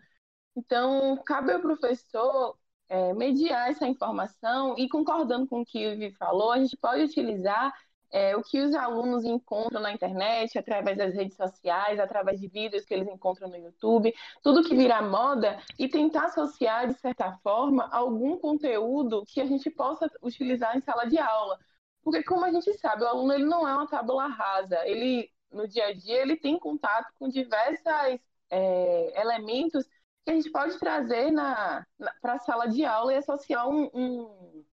Então, 0.56 1.16
cabe 1.24 1.52
ao 1.52 1.60
professor 1.60 2.56
é, 2.88 3.12
mediar 3.12 3.70
essa 3.70 3.86
informação 3.86 4.74
e, 4.78 4.88
concordando 4.88 5.46
com 5.46 5.60
o 5.60 5.64
que 5.64 5.86
o 5.86 5.92
Ivy 5.92 6.12
falou, 6.12 6.50
a 6.52 6.58
gente 6.58 6.76
pode 6.78 7.02
utilizar 7.02 7.72
é, 8.10 8.34
o 8.36 8.42
que 8.42 8.60
os 8.60 8.74
alunos 8.74 9.24
encontram 9.24 9.80
na 9.82 9.92
internet, 9.92 10.58
através 10.58 10.96
das 10.96 11.14
redes 11.14 11.36
sociais, 11.36 12.00
através 12.00 12.40
de 12.40 12.48
vídeos 12.48 12.84
que 12.86 12.94
eles 12.94 13.08
encontram 13.08 13.48
no 13.48 13.56
YouTube, 13.56 14.14
tudo 14.42 14.62
que 14.64 14.74
vira 14.74 15.02
moda, 15.02 15.58
e 15.78 15.88
tentar 15.88 16.26
associar, 16.26 16.86
de 16.86 16.94
certa 16.94 17.32
forma, 17.42 17.88
algum 17.92 18.38
conteúdo 18.38 19.24
que 19.26 19.40
a 19.40 19.46
gente 19.46 19.70
possa 19.70 20.10
utilizar 20.22 20.76
em 20.76 20.80
sala 20.80 21.04
de 21.06 21.18
aula. 21.18 21.58
Porque, 22.02 22.22
como 22.22 22.44
a 22.44 22.52
gente 22.52 22.72
sabe, 22.78 23.02
o 23.02 23.08
aluno 23.08 23.32
ele 23.34 23.44
não 23.44 23.68
é 23.68 23.74
uma 23.74 23.88
tábula 23.88 24.28
rasa. 24.28 24.78
Ele, 24.86 25.28
no 25.52 25.66
dia 25.68 25.86
a 25.86 25.92
dia, 25.92 26.22
ele 26.22 26.36
tem 26.36 26.58
contato 26.58 27.12
com 27.18 27.28
diversos 27.28 27.84
é, 28.50 29.20
elementos 29.20 29.84
que 30.26 30.32
a 30.32 30.34
gente 30.34 30.50
pode 30.50 30.76
trazer 30.78 31.30
na, 31.30 31.86
na 31.96 32.12
para 32.20 32.34
a 32.34 32.38
sala 32.40 32.66
de 32.66 32.84
aula 32.84 33.14
e 33.14 33.16
associar 33.16 33.68
um, 33.68 33.88
um, 33.94 34.64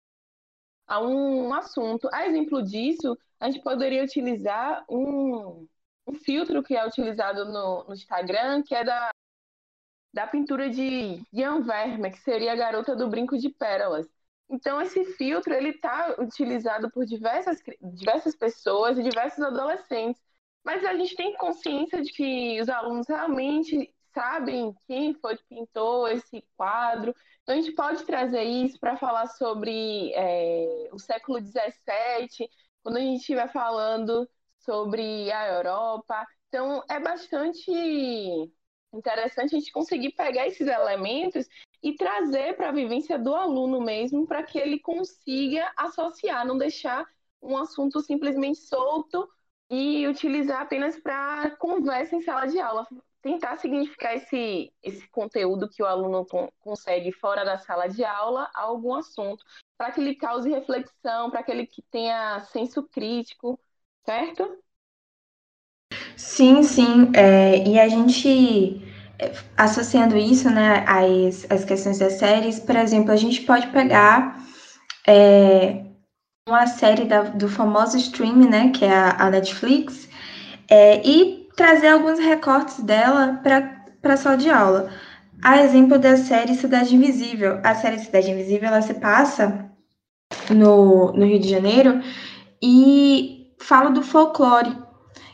a 0.88 1.00
um 1.00 1.54
assunto. 1.54 2.10
A 2.12 2.26
exemplo 2.26 2.64
disso, 2.64 3.16
a 3.40 3.52
gente 3.52 3.62
poderia 3.62 4.04
utilizar 4.04 4.84
um, 4.90 5.68
um 6.08 6.14
filtro 6.26 6.64
que 6.64 6.76
é 6.76 6.86
utilizado 6.86 7.46
no, 7.46 7.84
no 7.84 7.94
Instagram, 7.94 8.64
que 8.64 8.74
é 8.74 8.84
da, 8.84 9.12
da 10.12 10.26
pintura 10.26 10.72
de 10.72 11.22
Jan 11.32 11.62
Vermeer, 11.62 12.14
que 12.14 12.22
seria 12.22 12.54
a 12.54 12.56
garota 12.56 12.96
do 12.96 13.08
brinco 13.08 13.38
de 13.38 13.50
pérolas. 13.50 14.08
Então, 14.50 14.82
esse 14.82 15.06
filtro 15.06 15.54
ele 15.54 15.70
está 15.70 16.16
utilizado 16.20 16.90
por 16.90 17.06
diversas, 17.06 17.62
diversas 17.80 18.36
pessoas 18.36 18.98
e 18.98 19.04
diversos 19.04 19.40
adolescentes. 19.44 20.22
Mas 20.64 20.84
a 20.84 20.96
gente 20.96 21.16
tem 21.16 21.36
consciência 21.36 22.02
de 22.02 22.12
que 22.12 22.60
os 22.60 22.70
alunos 22.70 23.08
realmente 23.08 23.94
sabem 24.14 24.76
quem 24.88 25.14
foi 25.14 25.38
que 25.38 25.44
pintou 25.46 26.08
esse 26.08 26.42
quadro. 26.56 27.16
Então, 27.42 27.56
a 27.56 27.58
gente 27.58 27.74
pode 27.74 28.04
trazer 28.06 28.44
isso 28.44 28.80
para 28.80 28.98
falar 28.98 29.28
sobre 29.28 30.12
é, 30.14 30.90
o 30.92 31.00
século 31.00 31.40
XVII, 31.40 32.50
quando 32.82 32.98
a 32.98 33.02
gente 33.02 33.20
estiver 33.20 33.52
falando 33.52 34.30
sobre 34.60 35.32
a 35.32 35.48
Europa. 35.48 36.26
Então, 36.48 36.84
é 36.90 37.00
bastante 37.00 37.72
interessante 38.94 39.56
a 39.56 39.60
gente 39.60 39.72
conseguir 39.72 40.12
pegar 40.12 40.48
esses 40.48 40.68
elementos 40.68 41.48
e 41.82 41.96
trazer 41.96 42.56
para 42.56 42.70
a 42.70 42.72
vivência 42.72 43.18
do 43.18 43.36
aluno 43.36 43.82
mesmo, 43.82 44.28
para 44.28 44.44
que 44.44 44.58
ele 44.58 44.80
consiga 44.80 45.72
associar, 45.76 46.46
não 46.46 46.58
deixar 46.58 47.06
um 47.42 47.58
assunto 47.58 48.00
simplesmente 48.00 48.60
solto 48.60 49.28
e 49.70 50.08
utilizar 50.08 50.62
apenas 50.62 50.98
para 51.00 51.52
conversa 51.58 52.16
em 52.16 52.22
sala 52.22 52.46
de 52.46 52.60
aula. 52.60 52.88
Tentar 53.24 53.58
significar 53.58 54.16
esse, 54.16 54.74
esse 54.84 55.08
conteúdo 55.10 55.70
que 55.70 55.82
o 55.82 55.88
aluno 55.88 56.28
consegue 56.60 57.12
fora 57.14 57.46
da 57.46 57.58
sala 57.58 57.88
de 57.88 58.04
aula 58.06 58.52
a 58.54 58.64
algum 58.64 58.94
assunto, 58.96 59.44
para 59.78 59.92
que 59.94 60.02
ele 60.02 60.16
cause 60.16 60.50
reflexão, 60.50 61.32
para 61.32 61.42
que 61.44 61.52
ele 61.52 61.70
tenha 61.90 62.42
senso 62.52 62.84
crítico, 62.90 63.60
certo? 64.06 64.62
Sim, 66.18 66.64
sim. 66.64 67.12
É, 67.16 67.68
e 67.68 67.80
a 67.80 67.88
gente 67.90 68.82
associando 69.58 70.18
isso, 70.18 70.50
né, 70.50 70.84
às, 70.88 71.50
às 71.50 71.64
questões 71.66 72.00
das 72.00 72.14
séries, 72.14 72.60
por 72.60 72.76
exemplo, 72.76 73.12
a 73.12 73.16
gente 73.16 73.42
pode 73.42 73.68
pegar 73.68 74.44
é, 75.08 75.84
uma 76.48 76.68
série 76.68 77.06
da, 77.06 77.24
do 77.24 77.50
famoso 77.50 77.98
streaming, 77.98 78.50
né, 78.50 78.72
que 78.72 78.86
é 78.86 78.94
a, 78.94 79.28
a 79.28 79.30
Netflix, 79.30 80.10
é, 80.70 81.02
e 81.08 81.43
trazer 81.56 81.88
alguns 81.90 82.20
recortes 82.20 82.80
dela 82.82 83.40
para 83.44 84.18
sala 84.18 84.38
de 84.38 84.50
aula. 84.50 84.90
A 85.42 85.62
exemplo 85.62 86.00
da 86.00 86.16
série 86.18 86.56
Cidade 86.56 86.96
Invisível. 86.96 87.60
A 87.64 87.76
série 87.76 88.00
Cidade 88.00 88.32
Invisível, 88.32 88.70
ela 88.70 88.82
se 88.82 88.94
passa 88.94 89.70
no, 90.50 91.12
no 91.12 91.26
Rio 91.26 91.40
de 91.40 91.50
Janeiro 91.50 92.02
e 92.62 93.54
fala 93.60 93.90
do 93.90 94.02
folclore. 94.02 94.78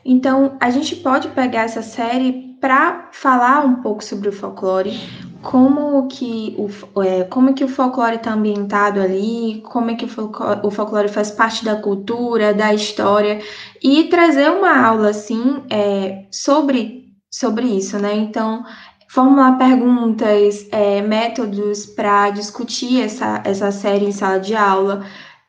Então, 0.03 0.57
a 0.59 0.69
gente 0.69 0.95
pode 0.95 1.27
pegar 1.29 1.63
essa 1.63 1.81
série 1.81 2.57
para 2.59 3.09
falar 3.11 3.65
um 3.65 3.75
pouco 3.75 4.03
sobre 4.03 4.29
o 4.29 4.33
folclore, 4.33 4.97
como 5.41 6.08
que 6.08 6.55
o, 6.58 7.01
é, 7.01 7.24
como 7.24 7.53
que 7.53 7.63
o 7.63 7.67
folclore 7.67 8.17
está 8.17 8.34
ambientado 8.34 9.00
ali, 9.00 9.62
como 9.65 9.91
é 9.91 9.96
que 9.96 10.05
o 10.05 10.08
folclore, 10.08 10.60
o 10.63 10.72
folclore, 10.72 11.08
faz 11.08 11.31
parte 11.31 11.63
da 11.63 11.77
cultura, 11.81 12.53
da 12.53 12.74
história, 12.74 13.41
e 13.81 14.05
trazer 14.05 14.50
uma 14.51 14.86
aula, 14.86 15.10
assim, 15.10 15.63
é, 15.69 16.25
sobre, 16.31 17.13
sobre 17.31 17.65
isso, 17.67 17.98
né? 18.00 18.15
Então, 18.15 18.65
formular 19.10 19.58
perguntas, 19.58 20.67
é, 20.72 21.01
métodos 21.01 21.86
para 21.86 22.29
discutir 22.31 23.01
essa, 23.01 23.41
essa 23.46 23.72
série 23.72 24.05
em 24.05 24.12
sala 24.12 24.39
de 24.39 24.55
aula, 24.55 25.05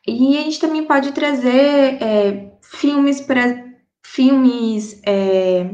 e 0.07 0.37
a 0.37 0.41
gente 0.41 0.59
também 0.59 0.85
pode 0.85 1.11
trazer 1.11 2.01
é, 2.01 2.51
filmes 2.61 3.21
para 3.21 3.71
filmes 4.03 4.99
é, 5.05 5.69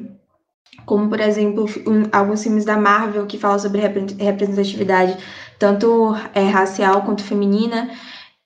como 0.88 1.10
por 1.10 1.20
exemplo 1.20 1.66
alguns 2.12 2.42
filmes 2.42 2.66
da 2.66 2.78
Marvel 2.78 3.28
que 3.28 3.38
falam 3.38 3.60
sobre 3.60 3.82
representatividade 3.82 5.18
tanto 5.60 6.16
é, 6.34 6.46
racial 6.46 7.04
quanto 7.04 7.24
feminina 7.24 7.92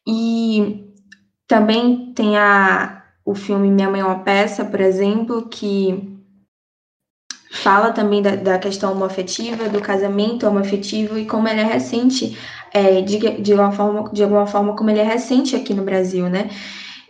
e 0.06 0.92
também 1.48 2.14
tem 2.14 2.38
a, 2.38 3.04
o 3.26 3.36
filme 3.36 3.70
Minha 3.70 3.90
Mãe 3.90 4.02
é 4.02 4.06
uma 4.06 4.24
Peça, 4.24 4.66
por 4.66 4.82
exemplo, 4.82 5.48
que 5.50 6.18
fala 7.52 7.92
também 7.92 8.22
da, 8.22 8.36
da 8.36 8.58
questão 8.58 8.94
homoafetiva, 8.94 9.70
do 9.70 9.82
casamento 9.82 10.48
homoafetivo 10.48 11.18
e 11.18 11.26
como 11.26 11.48
ele 11.48 11.60
é 11.60 11.66
recente, 11.66 12.38
é, 12.74 13.02
de, 13.02 13.42
de, 13.42 13.54
uma 13.54 13.72
forma, 13.72 14.10
de 14.12 14.24
alguma 14.24 14.48
forma, 14.48 14.76
como 14.76 14.90
ele 14.90 15.02
é 15.02 15.04
recente 15.04 15.56
aqui 15.56 15.74
no 15.74 15.84
Brasil, 15.84 16.30
né? 16.30 16.50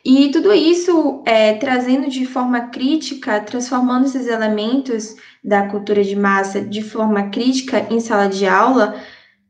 E 0.03 0.31
tudo 0.31 0.51
isso 0.53 1.24
é, 1.25 1.53
trazendo 1.55 2.10
de 2.10 2.25
forma 2.25 2.70
crítica, 2.70 3.39
transformando 3.41 4.05
esses 4.05 4.27
elementos 4.27 5.15
da 5.43 5.70
cultura 5.70 6.03
de 6.03 6.15
massa 6.15 6.62
de 6.62 6.81
forma 6.81 7.29
crítica 7.29 7.88
em 7.93 8.00
sala 8.00 8.27
de 8.27 8.48
aula, 8.48 8.96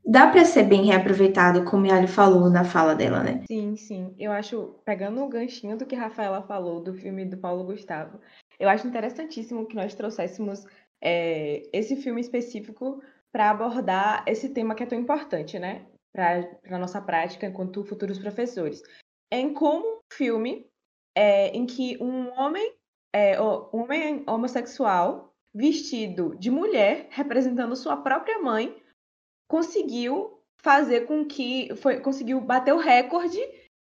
dá 0.05 0.27
para 0.27 0.43
ser 0.43 0.63
bem 0.63 0.85
reaproveitado, 0.85 1.63
como 1.63 1.89
a 1.89 1.95
Ali 1.95 2.07
falou 2.07 2.49
na 2.49 2.63
fala 2.63 2.93
dela, 2.93 3.23
né? 3.23 3.43
Sim, 3.47 3.75
sim. 3.75 4.13
Eu 4.19 4.31
acho, 4.31 4.75
pegando 4.83 5.23
o 5.23 5.29
ganchinho 5.29 5.77
do 5.77 5.85
que 5.85 5.95
a 5.95 6.01
Rafaela 6.01 6.41
falou 6.41 6.81
do 6.81 6.93
filme 6.93 7.25
do 7.25 7.37
Paulo 7.37 7.63
Gustavo, 7.63 8.19
eu 8.59 8.67
acho 8.67 8.87
interessantíssimo 8.87 9.65
que 9.65 9.75
nós 9.75 9.95
trouxéssemos 9.95 10.65
é, 11.01 11.63
esse 11.71 11.95
filme 11.95 12.19
específico 12.19 13.01
para 13.31 13.49
abordar 13.49 14.23
esse 14.27 14.49
tema 14.49 14.75
que 14.75 14.83
é 14.83 14.85
tão 14.85 14.99
importante, 14.99 15.57
né? 15.57 15.85
Para 16.13 16.45
a 16.69 16.77
nossa 16.77 17.01
prática 17.01 17.47
enquanto 17.47 17.85
futuros 17.85 18.19
professores 18.19 18.83
em 19.31 19.53
como 19.53 20.00
filme 20.13 20.67
é, 21.15 21.49
em 21.49 21.65
que 21.65 21.97
um 22.01 22.29
homem, 22.39 22.73
é, 23.13 23.41
um 23.41 23.81
homem 23.81 24.23
homossexual 24.27 25.33
vestido 25.53 26.35
de 26.37 26.49
mulher, 26.49 27.07
representando 27.09 27.75
sua 27.75 27.97
própria 27.97 28.39
mãe, 28.39 28.81
conseguiu 29.49 30.39
fazer 30.61 31.01
com 31.01 31.25
que 31.25 31.75
foi, 31.75 31.99
conseguiu 31.99 32.39
bater 32.39 32.73
o 32.73 32.77
recorde 32.77 33.39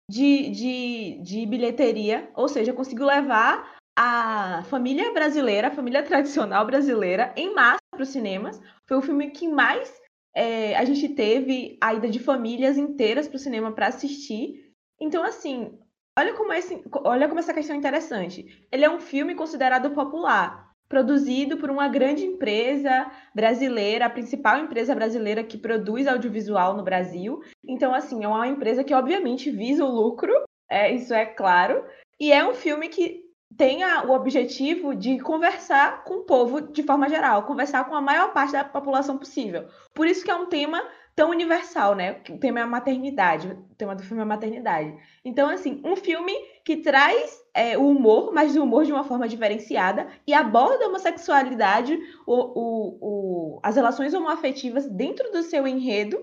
de, 0.09 0.49
de, 0.49 1.19
de 1.23 1.45
bilheteria, 1.45 2.29
ou 2.35 2.47
seja, 2.47 2.73
conseguiu 2.73 3.05
levar 3.05 3.75
a 3.97 4.63
família 4.65 5.11
brasileira, 5.13 5.69
a 5.69 5.75
família 5.75 6.03
tradicional 6.03 6.65
brasileira, 6.65 7.33
em 7.35 7.53
massa 7.53 7.79
para 7.91 8.03
os 8.03 8.09
cinemas. 8.09 8.61
Foi 8.87 8.97
o 8.97 9.01
filme 9.01 9.31
que 9.31 9.47
mais 9.47 9.91
é, 10.35 10.75
a 10.75 10.85
gente 10.85 11.09
teve 11.09 11.77
a 11.81 11.93
ida 11.93 12.09
de 12.09 12.19
famílias 12.19 12.77
inteiras 12.77 13.27
para 13.27 13.37
o 13.37 13.39
cinema 13.39 13.71
para 13.71 13.87
assistir. 13.87 14.71
Então, 14.99 15.23
assim, 15.23 15.79
olha 16.17 16.33
como, 16.33 16.53
esse, 16.53 16.83
olha 17.03 17.27
como 17.27 17.39
essa 17.39 17.53
questão 17.53 17.75
é 17.75 17.79
interessante. 17.79 18.65
Ele 18.71 18.85
é 18.85 18.89
um 18.89 18.99
filme 18.99 19.35
considerado 19.35 19.91
popular, 19.91 20.71
produzido 20.87 21.57
por 21.57 21.69
uma 21.69 21.87
grande 21.87 22.25
empresa 22.25 23.11
brasileira, 23.33 24.05
a 24.05 24.09
principal 24.09 24.59
empresa 24.59 24.95
brasileira 24.95 25.43
que 25.43 25.57
produz 25.57 26.07
audiovisual 26.07 26.75
no 26.75 26.83
Brasil. 26.83 27.41
Então, 27.67 27.93
assim, 27.93 28.23
é 28.23 28.27
uma 28.27 28.47
empresa 28.47 28.83
que, 28.83 28.93
obviamente, 28.93 29.51
visa 29.51 29.83
o 29.83 29.91
lucro, 29.91 30.31
é, 30.69 30.91
isso 30.91 31.13
é 31.13 31.25
claro. 31.25 31.83
E 32.19 32.31
é 32.31 32.47
um 32.47 32.53
filme 32.53 32.87
que 32.87 33.25
tem 33.57 33.83
o 33.85 34.11
objetivo 34.11 34.93
de 34.95 35.19
conversar 35.19 36.03
com 36.03 36.15
o 36.15 36.23
povo 36.23 36.61
de 36.61 36.83
forma 36.83 37.07
geral, 37.07 37.43
conversar 37.43 37.85
com 37.85 37.95
a 37.95 38.01
maior 38.01 38.33
parte 38.33 38.53
da 38.53 38.63
população 38.63 39.17
possível. 39.17 39.67
Por 39.93 40.07
isso 40.07 40.25
que 40.25 40.31
é 40.31 40.35
um 40.35 40.47
tema 40.47 40.83
tão 41.15 41.29
universal, 41.29 41.95
né? 41.95 42.21
O 42.29 42.37
tema 42.37 42.59
é 42.59 42.63
a 42.63 42.67
maternidade, 42.67 43.47
o 43.47 43.75
tema 43.75 43.95
do 43.95 44.03
filme 44.03 44.19
é 44.19 44.23
a 44.23 44.27
maternidade. 44.27 44.93
Então, 45.23 45.49
assim, 45.49 45.81
um 45.83 45.95
filme 45.95 46.33
que 46.65 46.77
traz 46.77 47.41
é, 47.53 47.77
o 47.77 47.87
humor, 47.87 48.33
mas 48.33 48.55
o 48.57 48.63
humor 48.63 48.83
de 48.83 48.91
uma 48.91 49.05
forma 49.05 49.27
diferenciada, 49.27 50.07
e 50.27 50.33
aborda 50.33 50.83
a 50.83 50.87
homossexualidade, 50.89 51.97
o, 52.27 52.33
o, 52.33 52.97
o, 53.01 53.59
as 53.63 53.77
relações 53.77 54.13
homoafetivas 54.13 54.85
dentro 54.87 55.31
do 55.31 55.41
seu 55.43 55.65
enredo 55.65 56.17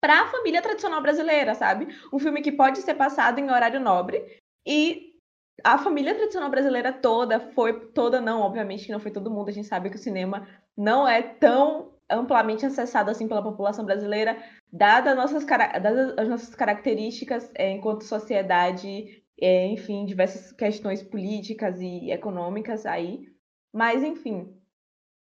para 0.00 0.22
a 0.22 0.26
família 0.28 0.62
tradicional 0.62 1.02
brasileira, 1.02 1.54
sabe? 1.54 1.88
Um 2.12 2.18
filme 2.18 2.40
que 2.40 2.52
pode 2.52 2.78
ser 2.78 2.94
passado 2.94 3.38
em 3.38 3.50
horário 3.50 3.80
nobre 3.80 4.24
e 4.66 5.14
a 5.64 5.78
família 5.78 6.14
tradicional 6.14 6.50
brasileira 6.50 6.92
toda 6.92 7.40
foi 7.40 7.90
toda 7.90 8.20
não, 8.20 8.40
obviamente 8.40 8.86
que 8.86 8.92
não 8.92 9.00
foi 9.00 9.10
todo 9.10 9.30
mundo. 9.30 9.48
A 9.48 9.52
gente 9.52 9.66
sabe 9.66 9.90
que 9.90 9.96
o 9.96 9.98
cinema 9.98 10.46
não 10.76 11.08
é 11.08 11.22
tão 11.22 11.95
amplamente 12.10 12.64
acessado 12.64 13.10
assim 13.10 13.26
pela 13.26 13.42
população 13.42 13.84
brasileira, 13.84 14.36
dadas 14.72 15.16
nossas, 15.16 15.46
as 16.16 16.28
nossas 16.28 16.54
características 16.54 17.50
é, 17.54 17.72
enquanto 17.72 18.04
sociedade, 18.04 19.22
é, 19.40 19.66
enfim, 19.66 20.04
diversas 20.04 20.52
questões 20.52 21.02
políticas 21.02 21.80
e 21.80 22.10
econômicas 22.10 22.86
aí. 22.86 23.28
Mas, 23.72 24.02
enfim, 24.02 24.54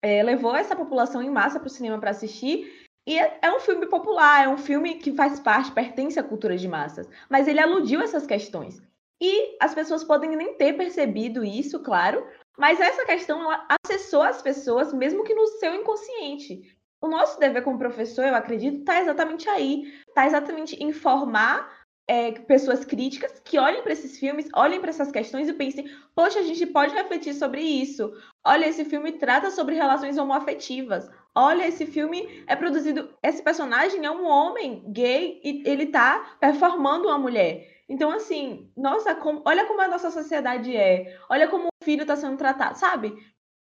é, 0.02 0.22
levou 0.22 0.56
essa 0.56 0.76
população 0.76 1.22
em 1.22 1.30
massa 1.30 1.60
para 1.60 1.68
o 1.68 1.72
cinema 1.72 2.00
para 2.00 2.12
assistir. 2.12 2.84
E 3.08 3.18
é, 3.18 3.40
é 3.42 3.52
um 3.52 3.60
filme 3.60 3.86
popular, 3.88 4.46
é 4.46 4.50
um 4.50 4.58
filme 4.58 4.96
que 4.96 5.14
faz 5.14 5.40
parte, 5.40 5.72
pertence 5.72 6.20
à 6.20 6.24
cultura 6.24 6.58
de 6.58 6.68
massas. 6.68 7.08
Mas 7.30 7.48
ele 7.48 7.60
aludiu 7.60 8.02
essas 8.02 8.26
questões. 8.26 8.82
E 9.22 9.56
as 9.62 9.74
pessoas 9.74 10.04
podem 10.04 10.36
nem 10.36 10.56
ter 10.56 10.74
percebido 10.74 11.46
isso, 11.46 11.80
claro, 11.82 12.26
mas 12.58 12.80
essa 12.80 13.06
questão 13.06 13.42
ela 13.42 13.66
acessou 13.86 14.22
as 14.22 14.42
pessoas, 14.42 14.94
mesmo 14.94 15.24
que 15.24 15.34
no 15.34 15.48
seu 15.48 15.74
inconsciente. 15.74 16.62
O 17.02 17.08
nosso 17.08 17.40
dever 17.40 17.64
como 17.64 17.78
professor, 17.78 18.26
eu 18.26 18.36
acredito, 18.36 18.80
está 18.80 19.02
exatamente 19.02 19.50
aí. 19.50 19.94
Está 20.08 20.26
exatamente 20.26 20.82
informar 20.82 21.70
é, 22.08 22.32
pessoas 22.32 22.86
críticas 22.86 23.40
que 23.44 23.58
olhem 23.58 23.82
para 23.82 23.94
esses 23.94 24.18
filmes, 24.18 24.50
olhem 24.56 24.80
para 24.80 24.90
essas 24.90 25.12
questões 25.12 25.48
e 25.48 25.54
pensem: 25.54 25.86
poxa, 26.16 26.40
a 26.40 26.44
gente 26.44 26.66
pode 26.66 26.94
refletir 26.94 27.34
sobre 27.34 27.62
isso. 27.62 28.14
Olha, 28.46 28.68
esse 28.68 28.86
filme 28.86 29.14
trata 29.14 29.52
sobre 29.52 29.76
relações 29.76 30.18
homoafetivas. 30.18 31.10
Olha, 31.36 31.68
esse 31.68 31.86
filme 31.86 32.44
é 32.48 32.56
produzido. 32.56 33.10
Esse 33.24 33.42
personagem 33.42 34.06
é 34.06 34.12
um 34.12 34.26
homem 34.26 34.84
gay 34.88 35.42
e 35.44 35.64
ele 35.66 35.84
está 35.84 36.38
performando 36.40 37.08
uma 37.08 37.18
mulher. 37.18 37.68
Então, 37.90 38.12
assim, 38.12 38.72
nossa, 38.78 39.14
como, 39.16 39.42
olha 39.46 39.66
como 39.66 39.82
a 39.82 39.88
nossa 39.88 40.10
sociedade 40.10 40.76
é, 40.76 41.18
olha 41.30 41.48
como 41.48 41.68
filho 41.84 42.02
está 42.02 42.16
sendo 42.16 42.38
tratado, 42.38 42.78
sabe? 42.78 43.14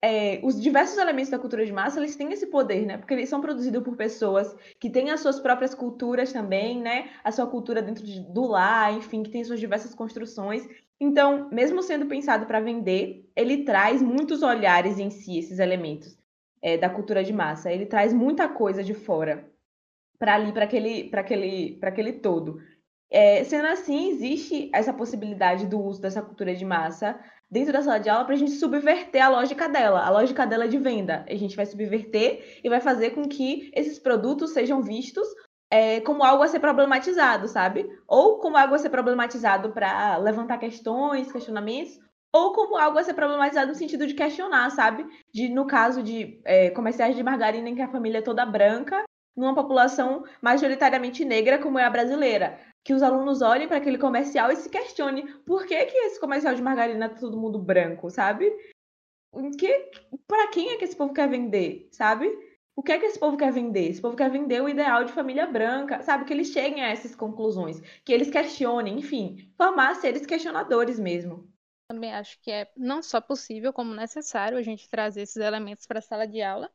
É, 0.02 0.40
os 0.44 0.62
diversos 0.62 0.98
elementos 0.98 1.30
da 1.30 1.38
cultura 1.38 1.66
de 1.66 1.74
massa, 1.74 2.00
eles 2.00 2.16
têm 2.16 2.32
esse 2.32 2.48
poder, 2.48 2.86
né? 2.86 2.98
Porque 2.98 3.14
eles 3.14 3.28
são 3.28 3.42
produzidos 3.42 3.84
por 3.84 3.98
pessoas 3.98 4.56
que 4.80 4.90
têm 4.90 5.12
as 5.12 5.20
suas 5.20 5.40
próprias 5.42 5.76
culturas 5.76 6.32
também, 6.32 6.82
né? 6.82 7.10
A 7.22 7.32
sua 7.32 7.48
cultura 7.48 7.82
dentro 7.82 8.06
de, 8.06 8.22
do 8.22 8.46
lar, 8.46 8.94
enfim, 8.94 9.24
que 9.24 9.30
tem 9.30 9.44
suas 9.44 9.60
diversas 9.60 9.94
construções. 9.94 10.66
Então, 11.02 11.50
mesmo 11.52 11.84
sendo 11.84 12.06
pensado 12.06 12.46
para 12.46 12.62
vender, 12.62 13.30
ele 13.36 13.66
traz 13.66 14.02
muitos 14.02 14.42
olhares 14.42 15.00
em 15.00 15.10
si, 15.10 15.38
esses 15.38 15.60
elementos 15.60 16.18
é, 16.62 16.78
da 16.78 16.90
cultura 16.90 17.22
de 17.22 17.34
massa. 17.34 17.72
Ele 17.72 17.86
traz 17.86 18.14
muita 18.14 18.48
coisa 18.48 18.82
de 18.82 18.94
fora 18.94 19.50
para 20.18 20.36
ali, 20.36 20.52
para 20.52 20.66
aquele, 20.66 21.10
aquele, 21.14 21.80
aquele 21.82 22.14
todo. 22.14 22.62
É, 23.12 23.44
sendo 23.44 23.68
assim, 23.68 24.12
existe 24.12 24.70
essa 24.74 24.94
possibilidade 24.94 25.66
do 25.66 25.82
uso 25.82 26.02
dessa 26.02 26.22
cultura 26.22 26.54
de 26.54 26.64
massa 26.64 27.20
dentro 27.50 27.74
da 27.74 27.82
sala 27.82 28.00
de 28.00 28.10
aula 28.10 28.26
para 28.26 28.36
a 28.36 28.38
gente 28.38 28.52
subverter 28.52 29.24
a 29.24 29.30
lógica 29.30 29.68
dela, 29.68 30.06
a 30.06 30.10
lógica 30.10 30.46
dela 30.46 30.68
de 30.68 30.78
venda. 30.78 31.26
A 31.28 31.36
gente 31.36 31.56
vai 31.56 31.66
subverter 31.66 32.60
e 32.64 32.70
vai 32.70 32.80
fazer 32.80 33.12
com 33.12 33.28
que 33.28 33.72
esses 33.74 33.98
produtos 33.98 34.52
sejam 34.52 34.82
vistos 34.82 35.28
é, 35.72 36.00
como 36.02 36.24
algo 36.24 36.44
a 36.44 36.48
ser 36.48 36.60
problematizado, 36.60 37.48
sabe? 37.48 37.90
Ou 38.08 38.40
como 38.40 38.58
algo 38.58 38.76
a 38.76 38.80
ser 38.80 38.90
problematizado 38.90 39.72
para 39.72 40.18
levantar 40.18 40.58
questões, 40.58 41.32
questionamentos, 41.32 42.00
ou 42.32 42.54
como 42.54 42.78
algo 42.78 42.98
a 42.98 43.04
ser 43.04 43.14
problematizado 43.14 43.70
no 43.70 43.76
sentido 43.76 44.06
de 44.06 44.14
questionar, 44.14 44.70
sabe? 44.72 45.06
De, 45.34 45.50
no 45.50 45.66
caso 45.66 46.04
de 46.04 46.42
é, 46.46 46.70
comerciais 46.72 47.16
de 47.16 47.24
margarina 47.24 47.70
em 47.70 47.76
que 47.76 47.82
a 47.82 47.92
família 47.92 48.20
é 48.20 48.22
toda 48.22 48.46
branca, 48.46 49.04
numa 49.36 49.56
população 49.56 50.24
majoritariamente 50.42 51.24
negra 51.24 51.60
como 51.60 51.80
é 51.80 51.86
a 51.86 51.90
brasileira 51.90 52.60
que 52.84 52.94
os 52.94 53.04
alunos 53.04 53.42
olhem 53.42 53.68
para 53.68 53.78
aquele 53.78 53.98
comercial 53.98 54.52
e 54.52 54.56
se 54.56 54.70
questionem 54.70 55.28
por 55.44 55.66
que, 55.66 55.86
que 55.86 55.98
esse 55.98 56.20
comercial 56.20 56.56
de 56.56 56.62
margarina 56.62 57.06
é 57.06 57.10
todo 57.10 57.38
mundo 57.38 57.60
branco, 57.60 58.10
sabe? 58.10 58.52
Que, 59.58 59.92
para 60.28 60.48
quem 60.48 60.72
é 60.72 60.78
que 60.78 60.86
esse 60.86 60.96
povo 60.96 61.14
quer 61.14 61.30
vender, 61.30 61.88
sabe? 61.92 62.28
O 62.76 62.82
que 62.82 62.94
é 62.94 62.98
que 62.98 63.06
esse 63.06 63.20
povo 63.20 63.38
quer 63.38 63.52
vender? 63.52 63.90
Esse 63.90 64.02
povo 64.02 64.16
quer 64.16 64.32
vender 64.32 64.62
o 64.62 64.70
ideal 64.70 65.04
de 65.04 65.12
família 65.12 65.46
branca, 65.46 66.02
sabe? 66.02 66.26
Que 66.26 66.34
eles 66.34 66.48
cheguem 66.48 66.84
a 66.84 66.90
essas 66.90 67.14
conclusões, 67.14 67.82
que 68.06 68.14
eles 68.14 68.32
questionem, 68.32 68.98
enfim, 68.98 69.52
formar 69.58 69.96
seres 69.96 70.26
questionadores 70.26 70.98
mesmo. 70.98 71.48
Também 71.92 72.14
acho 72.14 72.40
que 72.40 72.50
é 72.50 72.72
não 72.78 73.04
só 73.04 73.20
possível, 73.20 73.74
como 73.74 73.94
necessário 73.94 74.58
a 74.58 74.62
gente 74.62 74.88
trazer 74.88 75.24
esses 75.24 75.38
elementos 75.38 75.86
para 75.86 76.00
a 76.00 76.02
sala 76.02 76.26
de 76.26 76.42
aula, 76.42 76.72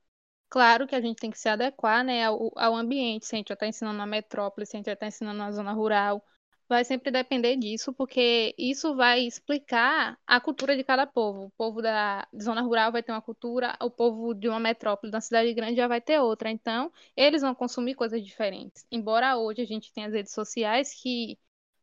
Claro 0.55 0.87
que 0.87 0.95
a 0.95 1.01
gente 1.01 1.17
tem 1.19 1.31
que 1.33 1.39
se 1.39 1.49
adequar, 1.49 2.05
né, 2.05 2.25
ao, 2.25 2.53
ao 2.57 2.77
ambiente, 2.77 3.27
se 3.27 3.35
a 3.35 3.39
gente 3.39 3.49
já 3.49 3.55
está 3.55 3.67
ensinando 3.67 3.99
na 3.99 4.07
metrópole, 4.07 4.65
se 4.65 4.77
a 4.77 4.79
gente 4.79 4.87
já 4.87 4.93
está 4.93 5.07
ensinando 5.09 5.37
na 5.39 5.51
zona 5.51 5.73
rural, 5.73 6.25
vai 6.69 6.85
sempre 6.85 7.11
depender 7.11 7.57
disso, 7.57 7.93
porque 7.93 8.55
isso 8.57 8.95
vai 8.95 9.21
explicar 9.27 10.17
a 10.27 10.41
cultura 10.41 10.77
de 10.77 10.85
cada 10.85 11.07
povo. 11.09 11.47
O 11.47 11.51
povo 11.51 11.83
da 11.83 12.27
zona 12.41 12.63
rural 12.63 12.93
vai 12.93 13.03
ter 13.03 13.11
uma 13.13 13.21
cultura, 13.21 13.77
o 13.83 13.91
povo 13.91 14.33
de 14.33 14.49
uma 14.49 14.61
metrópole, 14.61 15.13
uma 15.13 15.21
cidade 15.21 15.53
grande 15.55 15.75
já 15.77 15.89
vai 15.89 16.01
ter 16.01 16.21
outra. 16.21 16.49
Então, 16.51 16.93
eles 17.17 17.43
vão 17.43 17.53
consumir 17.55 17.95
coisas 17.97 18.25
diferentes. 18.25 18.87
Embora 18.93 19.37
hoje 19.37 19.61
a 19.61 19.67
gente 19.67 19.93
tenha 19.93 20.07
as 20.07 20.13
redes 20.15 20.33
sociais 20.33 20.95
que 20.95 21.37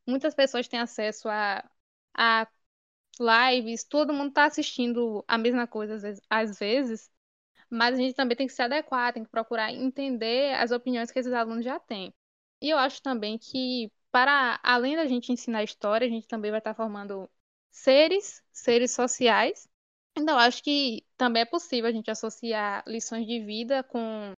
muitas 0.07 0.34
pessoas 0.34 0.67
têm 0.69 0.79
acesso 0.79 1.27
a, 1.29 1.62
a 2.15 2.47
lives, 3.19 3.84
todo 3.84 4.13
mundo 4.13 4.29
está 4.29 4.45
assistindo 4.45 5.23
a 5.27 5.38
mesma 5.38 5.67
coisa 5.67 5.99
às 6.29 6.57
vezes, 6.60 7.10
mas 7.71 7.95
a 7.95 7.97
gente 7.97 8.13
também 8.15 8.36
tem 8.36 8.47
que 8.47 8.53
se 8.53 8.62
adequar, 8.62 9.13
tem 9.13 9.23
que 9.23 9.29
procurar 9.29 9.71
entender 9.71 10.53
as 10.55 10.71
opiniões 10.71 11.12
que 11.12 11.19
esses 11.19 11.34
alunos 11.34 11.63
já 11.63 11.79
têm. 11.79 12.13
E 12.62 12.69
eu 12.69 12.77
acho 12.77 13.01
também 13.01 13.38
que, 13.38 13.91
para 14.12 14.60
além 14.62 14.95
da 14.95 15.07
gente 15.07 15.31
ensinar 15.31 15.63
história, 15.63 16.05
a 16.05 16.10
gente 16.10 16.27
também 16.27 16.51
vai 16.51 16.60
estar 16.60 16.75
formando 16.75 17.29
seres, 17.71 18.43
seres 18.51 18.91
sociais. 18.91 19.67
Então, 20.17 20.38
acho 20.38 20.62
que 20.63 21.05
também 21.17 21.43
é 21.43 21.45
possível 21.45 21.89
a 21.89 21.93
gente 21.93 22.12
associar 22.12 22.84
lições 22.86 23.25
de 23.25 23.39
vida 23.39 23.84
com 23.84 24.34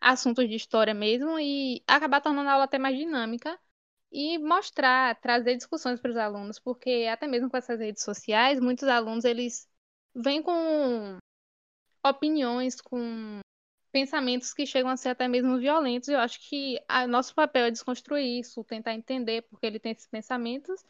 assuntos 0.00 0.48
de 0.48 0.54
história 0.54 0.94
mesmo 0.94 1.38
e 1.40 1.82
acabar 1.86 2.20
tornando 2.20 2.48
a 2.48 2.52
aula 2.52 2.64
até 2.64 2.78
mais 2.78 2.96
dinâmica 2.96 3.58
e 4.12 4.38
mostrar, 4.38 5.18
trazer 5.20 5.56
discussões 5.56 6.00
para 6.00 6.10
os 6.10 6.16
alunos, 6.16 6.58
porque 6.58 7.08
até 7.10 7.26
mesmo 7.26 7.50
com 7.50 7.56
essas 7.56 7.80
redes 7.80 8.02
sociais, 8.02 8.60
muitos 8.60 8.88
alunos 8.88 9.24
eles 9.24 9.68
vêm 10.14 10.42
com 10.42 11.18
opiniões, 12.10 12.80
com 12.80 13.40
pensamentos 13.92 14.52
que 14.52 14.66
chegam 14.66 14.90
a 14.90 14.96
ser 14.96 15.10
até 15.10 15.26
mesmo 15.26 15.58
violentos. 15.58 16.08
Eu 16.08 16.18
acho 16.18 16.40
que 16.48 16.78
o 16.88 17.08
nosso 17.08 17.34
papel 17.34 17.66
é 17.66 17.70
desconstruir 17.70 18.40
isso, 18.40 18.64
tentar 18.64 18.94
entender 18.94 19.42
porque 19.42 19.66
ele 19.66 19.78
tem 19.78 19.92
esses 19.92 20.06
pensamentos. 20.06 20.84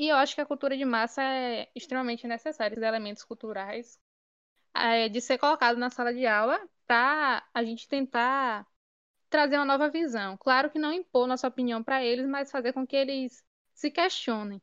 E 0.00 0.08
eu 0.08 0.16
acho 0.16 0.34
que 0.34 0.40
a 0.40 0.46
cultura 0.46 0.76
de 0.76 0.84
massa 0.84 1.22
é 1.22 1.68
extremamente 1.74 2.26
necessária, 2.26 2.76
os 2.76 2.82
elementos 2.82 3.24
culturais, 3.24 4.00
é, 4.74 5.08
de 5.08 5.20
ser 5.20 5.38
colocado 5.38 5.76
na 5.76 5.90
sala 5.90 6.12
de 6.12 6.26
aula 6.26 6.60
para 6.86 7.46
a 7.54 7.64
gente 7.64 7.88
tentar 7.88 8.66
trazer 9.30 9.56
uma 9.56 9.64
nova 9.64 9.88
visão. 9.88 10.36
Claro 10.36 10.70
que 10.70 10.78
não 10.78 10.92
impor 10.92 11.26
nossa 11.26 11.48
opinião 11.48 11.82
para 11.82 12.04
eles, 12.04 12.26
mas 12.26 12.50
fazer 12.50 12.72
com 12.72 12.86
que 12.86 12.96
eles 12.96 13.42
se 13.74 13.90
questionem. 13.90 14.60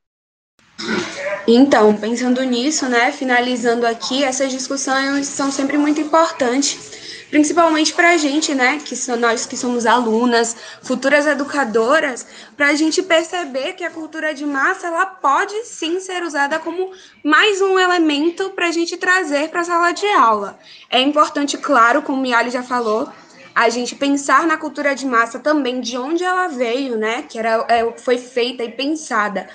Então, 1.51 1.95
pensando 1.95 2.43
nisso, 2.43 2.87
né, 2.87 3.11
finalizando 3.11 3.85
aqui, 3.85 4.23
essas 4.23 4.51
discussões 4.51 5.27
são 5.27 5.51
sempre 5.51 5.77
muito 5.77 5.99
importantes, 5.99 7.27
principalmente 7.31 7.91
para 7.93 8.11
a 8.11 8.17
gente, 8.17 8.53
né, 8.53 8.79
que 8.83 8.95
são 8.95 9.15
nós 9.15 9.47
que 9.47 9.57
somos 9.57 9.85
alunas, 9.85 10.55
futuras 10.83 11.25
educadoras, 11.25 12.25
para 12.55 12.67
a 12.67 12.75
gente 12.75 13.01
perceber 13.01 13.73
que 13.73 13.83
a 13.83 13.89
cultura 13.89 14.33
de 14.33 14.45
massa 14.45 14.87
ela 14.87 15.05
pode 15.07 15.65
sim 15.65 15.99
ser 15.99 16.23
usada 16.23 16.59
como 16.59 16.91
mais 17.23 17.61
um 17.61 17.79
elemento 17.79 18.51
para 18.51 18.67
a 18.67 18.71
gente 18.71 18.95
trazer 18.95 19.49
para 19.49 19.61
a 19.61 19.65
sala 19.65 19.91
de 19.91 20.05
aula. 20.07 20.59
É 20.89 21.01
importante, 21.01 21.57
claro, 21.57 22.03
como 22.03 22.19
o 22.19 22.21
Miali 22.21 22.51
já 22.51 22.61
falou, 22.61 23.09
a 23.55 23.69
gente 23.69 23.95
pensar 23.95 24.45
na 24.45 24.55
cultura 24.55 24.93
de 24.95 25.05
massa 25.05 25.39
também 25.39 25.81
de 25.81 25.97
onde 25.97 26.23
ela 26.23 26.47
veio, 26.47 26.95
né, 26.95 27.23
que 27.27 27.39
era, 27.39 27.65
é, 27.67 27.91
foi 27.97 28.19
feita 28.19 28.63
e 28.63 28.71
pensada 28.71 29.47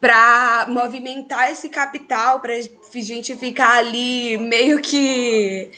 para 0.00 0.66
movimentar 0.68 1.50
esse 1.52 1.68
capital, 1.68 2.40
para 2.40 2.54
a 2.54 3.00
gente 3.00 3.36
ficar 3.36 3.76
ali 3.76 4.38
meio 4.38 4.80
que 4.80 5.70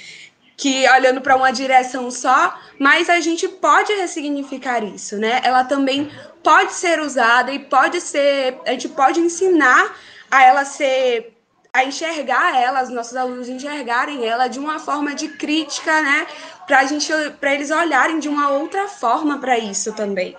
que 0.56 0.88
olhando 0.90 1.20
para 1.20 1.34
uma 1.34 1.50
direção 1.50 2.08
só, 2.08 2.56
mas 2.78 3.10
a 3.10 3.18
gente 3.18 3.48
pode 3.48 3.92
ressignificar 3.94 4.84
isso, 4.84 5.16
né? 5.16 5.40
Ela 5.42 5.64
também 5.64 6.08
pode 6.40 6.72
ser 6.72 7.00
usada 7.00 7.52
e 7.52 7.58
pode 7.58 8.00
ser, 8.00 8.58
a 8.64 8.70
gente 8.70 8.88
pode 8.90 9.18
ensinar 9.18 9.96
a 10.30 10.44
ela 10.44 10.64
ser 10.64 11.36
a 11.72 11.84
enxergar 11.84 12.60
ela, 12.60 12.82
os 12.82 12.90
nossos 12.90 13.16
alunos 13.16 13.48
enxergarem 13.48 14.26
ela 14.26 14.46
de 14.46 14.58
uma 14.58 14.78
forma 14.78 15.14
de 15.14 15.28
crítica, 15.28 16.02
né? 16.02 16.26
Para 16.66 16.84
gente, 16.84 17.10
para 17.40 17.54
eles 17.54 17.70
olharem 17.70 18.18
de 18.18 18.28
uma 18.28 18.50
outra 18.50 18.86
forma 18.88 19.38
para 19.38 19.58
isso 19.58 19.92
também. 19.94 20.36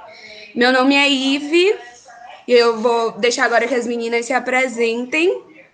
Meu 0.56 0.72
nome 0.72 0.96
é 0.96 1.10
Ive. 1.10 1.76
E 2.48 2.52
eu 2.52 2.82
vou 2.82 3.20
deixar 3.20 3.46
agora 3.46 3.68
que 3.68 3.74
as 3.74 3.88
meninas 3.88 4.26
se 4.26 4.34
apresentem 4.34 5.30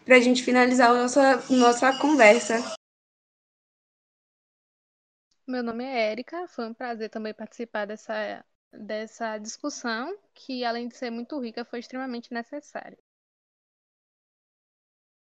para 0.05 0.17
a 0.17 0.19
gente 0.19 0.43
finalizar 0.43 0.91
a 0.91 0.93
nossa, 0.93 1.37
nossa 1.49 1.99
conversa. 1.99 2.55
Meu 5.47 5.63
nome 5.63 5.83
é 5.83 6.11
Érica, 6.11 6.47
foi 6.47 6.67
um 6.67 6.73
prazer 6.73 7.09
também 7.09 7.33
participar 7.33 7.85
dessa, 7.85 8.45
dessa 8.71 9.39
discussão, 9.39 10.15
que 10.35 10.63
além 10.63 10.87
de 10.87 10.95
ser 10.95 11.09
muito 11.09 11.39
rica, 11.39 11.65
foi 11.65 11.79
extremamente 11.79 12.31
necessária. 12.31 12.97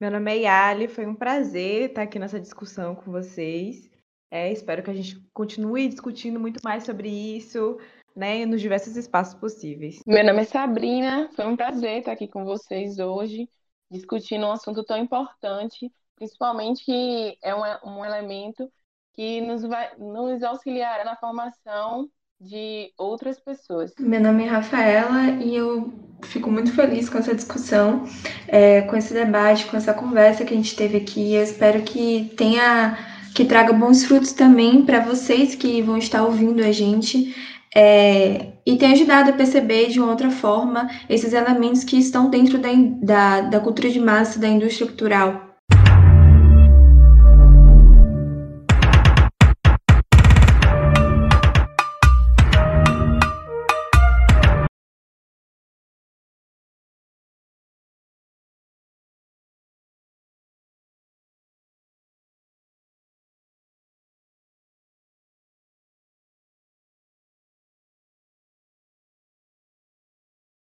Meu 0.01 0.11
nome 0.11 0.31
é 0.31 0.41
Yali, 0.41 0.87
foi 0.89 1.05
um 1.05 1.15
prazer 1.15 1.89
estar 1.89 2.03
aqui 2.03 2.19
nessa 2.19 2.39
discussão 2.39 2.93
com 2.93 3.09
vocês. 3.09 3.89
É, 4.29 4.51
espero 4.51 4.83
que 4.83 4.91
a 4.91 4.93
gente 4.93 5.19
continue 5.33 5.87
discutindo 5.87 6.39
muito 6.39 6.59
mais 6.61 6.83
sobre 6.83 7.09
isso, 7.09 7.79
né, 8.17 8.45
nos 8.47 8.59
diversos 8.59 8.97
espaços 8.97 9.35
possíveis. 9.35 10.01
Meu 10.05 10.25
nome 10.25 10.41
é 10.41 10.45
Sabrina, 10.45 11.29
foi 11.35 11.45
um 11.45 11.55
prazer 11.55 11.99
estar 11.99 12.13
aqui 12.13 12.27
com 12.27 12.43
vocês 12.43 12.97
hoje, 12.97 13.47
discutindo 13.91 14.47
um 14.47 14.51
assunto 14.51 14.83
tão 14.83 14.97
importante, 14.97 15.91
principalmente 16.15 16.83
que 16.83 17.37
é 17.43 17.53
um, 17.53 17.61
um 17.85 18.03
elemento 18.03 18.67
que 19.13 19.39
nos 19.41 19.61
vai 19.61 19.95
nos 19.97 20.41
auxiliará 20.41 21.05
na 21.05 21.15
formação 21.15 22.09
de 22.39 22.91
outras 22.97 23.39
pessoas. 23.39 23.93
Meu 23.99 24.19
nome 24.19 24.45
é 24.45 24.47
Rafaela 24.47 25.43
e 25.43 25.55
eu 25.55 25.93
fico 26.23 26.51
muito 26.51 26.71
feliz 26.73 27.09
com 27.09 27.19
essa 27.19 27.35
discussão, 27.35 28.03
é, 28.47 28.81
com 28.81 28.95
esse 28.95 29.13
debate, 29.13 29.67
com 29.67 29.77
essa 29.77 29.93
conversa 29.93 30.43
que 30.43 30.53
a 30.53 30.57
gente 30.57 30.75
teve 30.75 30.97
aqui. 30.97 31.35
Eu 31.35 31.43
espero 31.43 31.83
que 31.83 32.33
tenha, 32.35 32.97
que 33.35 33.45
traga 33.45 33.73
bons 33.73 34.05
frutos 34.05 34.33
também 34.33 34.83
para 34.85 34.99
vocês 34.99 35.55
que 35.55 35.81
vão 35.81 35.97
estar 35.97 36.23
ouvindo 36.23 36.63
a 36.63 36.71
gente. 36.71 37.35
É, 37.75 38.53
e 38.65 38.77
tenha 38.77 38.93
ajudado 38.93 39.29
a 39.29 39.33
perceber 39.33 39.87
de 39.87 39.99
uma 39.99 40.09
outra 40.09 40.31
forma 40.31 40.89
esses 41.09 41.33
elementos 41.33 41.83
que 41.83 41.97
estão 41.97 42.29
dentro 42.29 42.57
da, 42.57 42.69
da, 43.01 43.41
da 43.41 43.59
cultura 43.59 43.89
de 43.89 43.99
massa 43.99 44.39
da 44.39 44.47
indústria 44.47 44.87
cultural, 44.87 45.46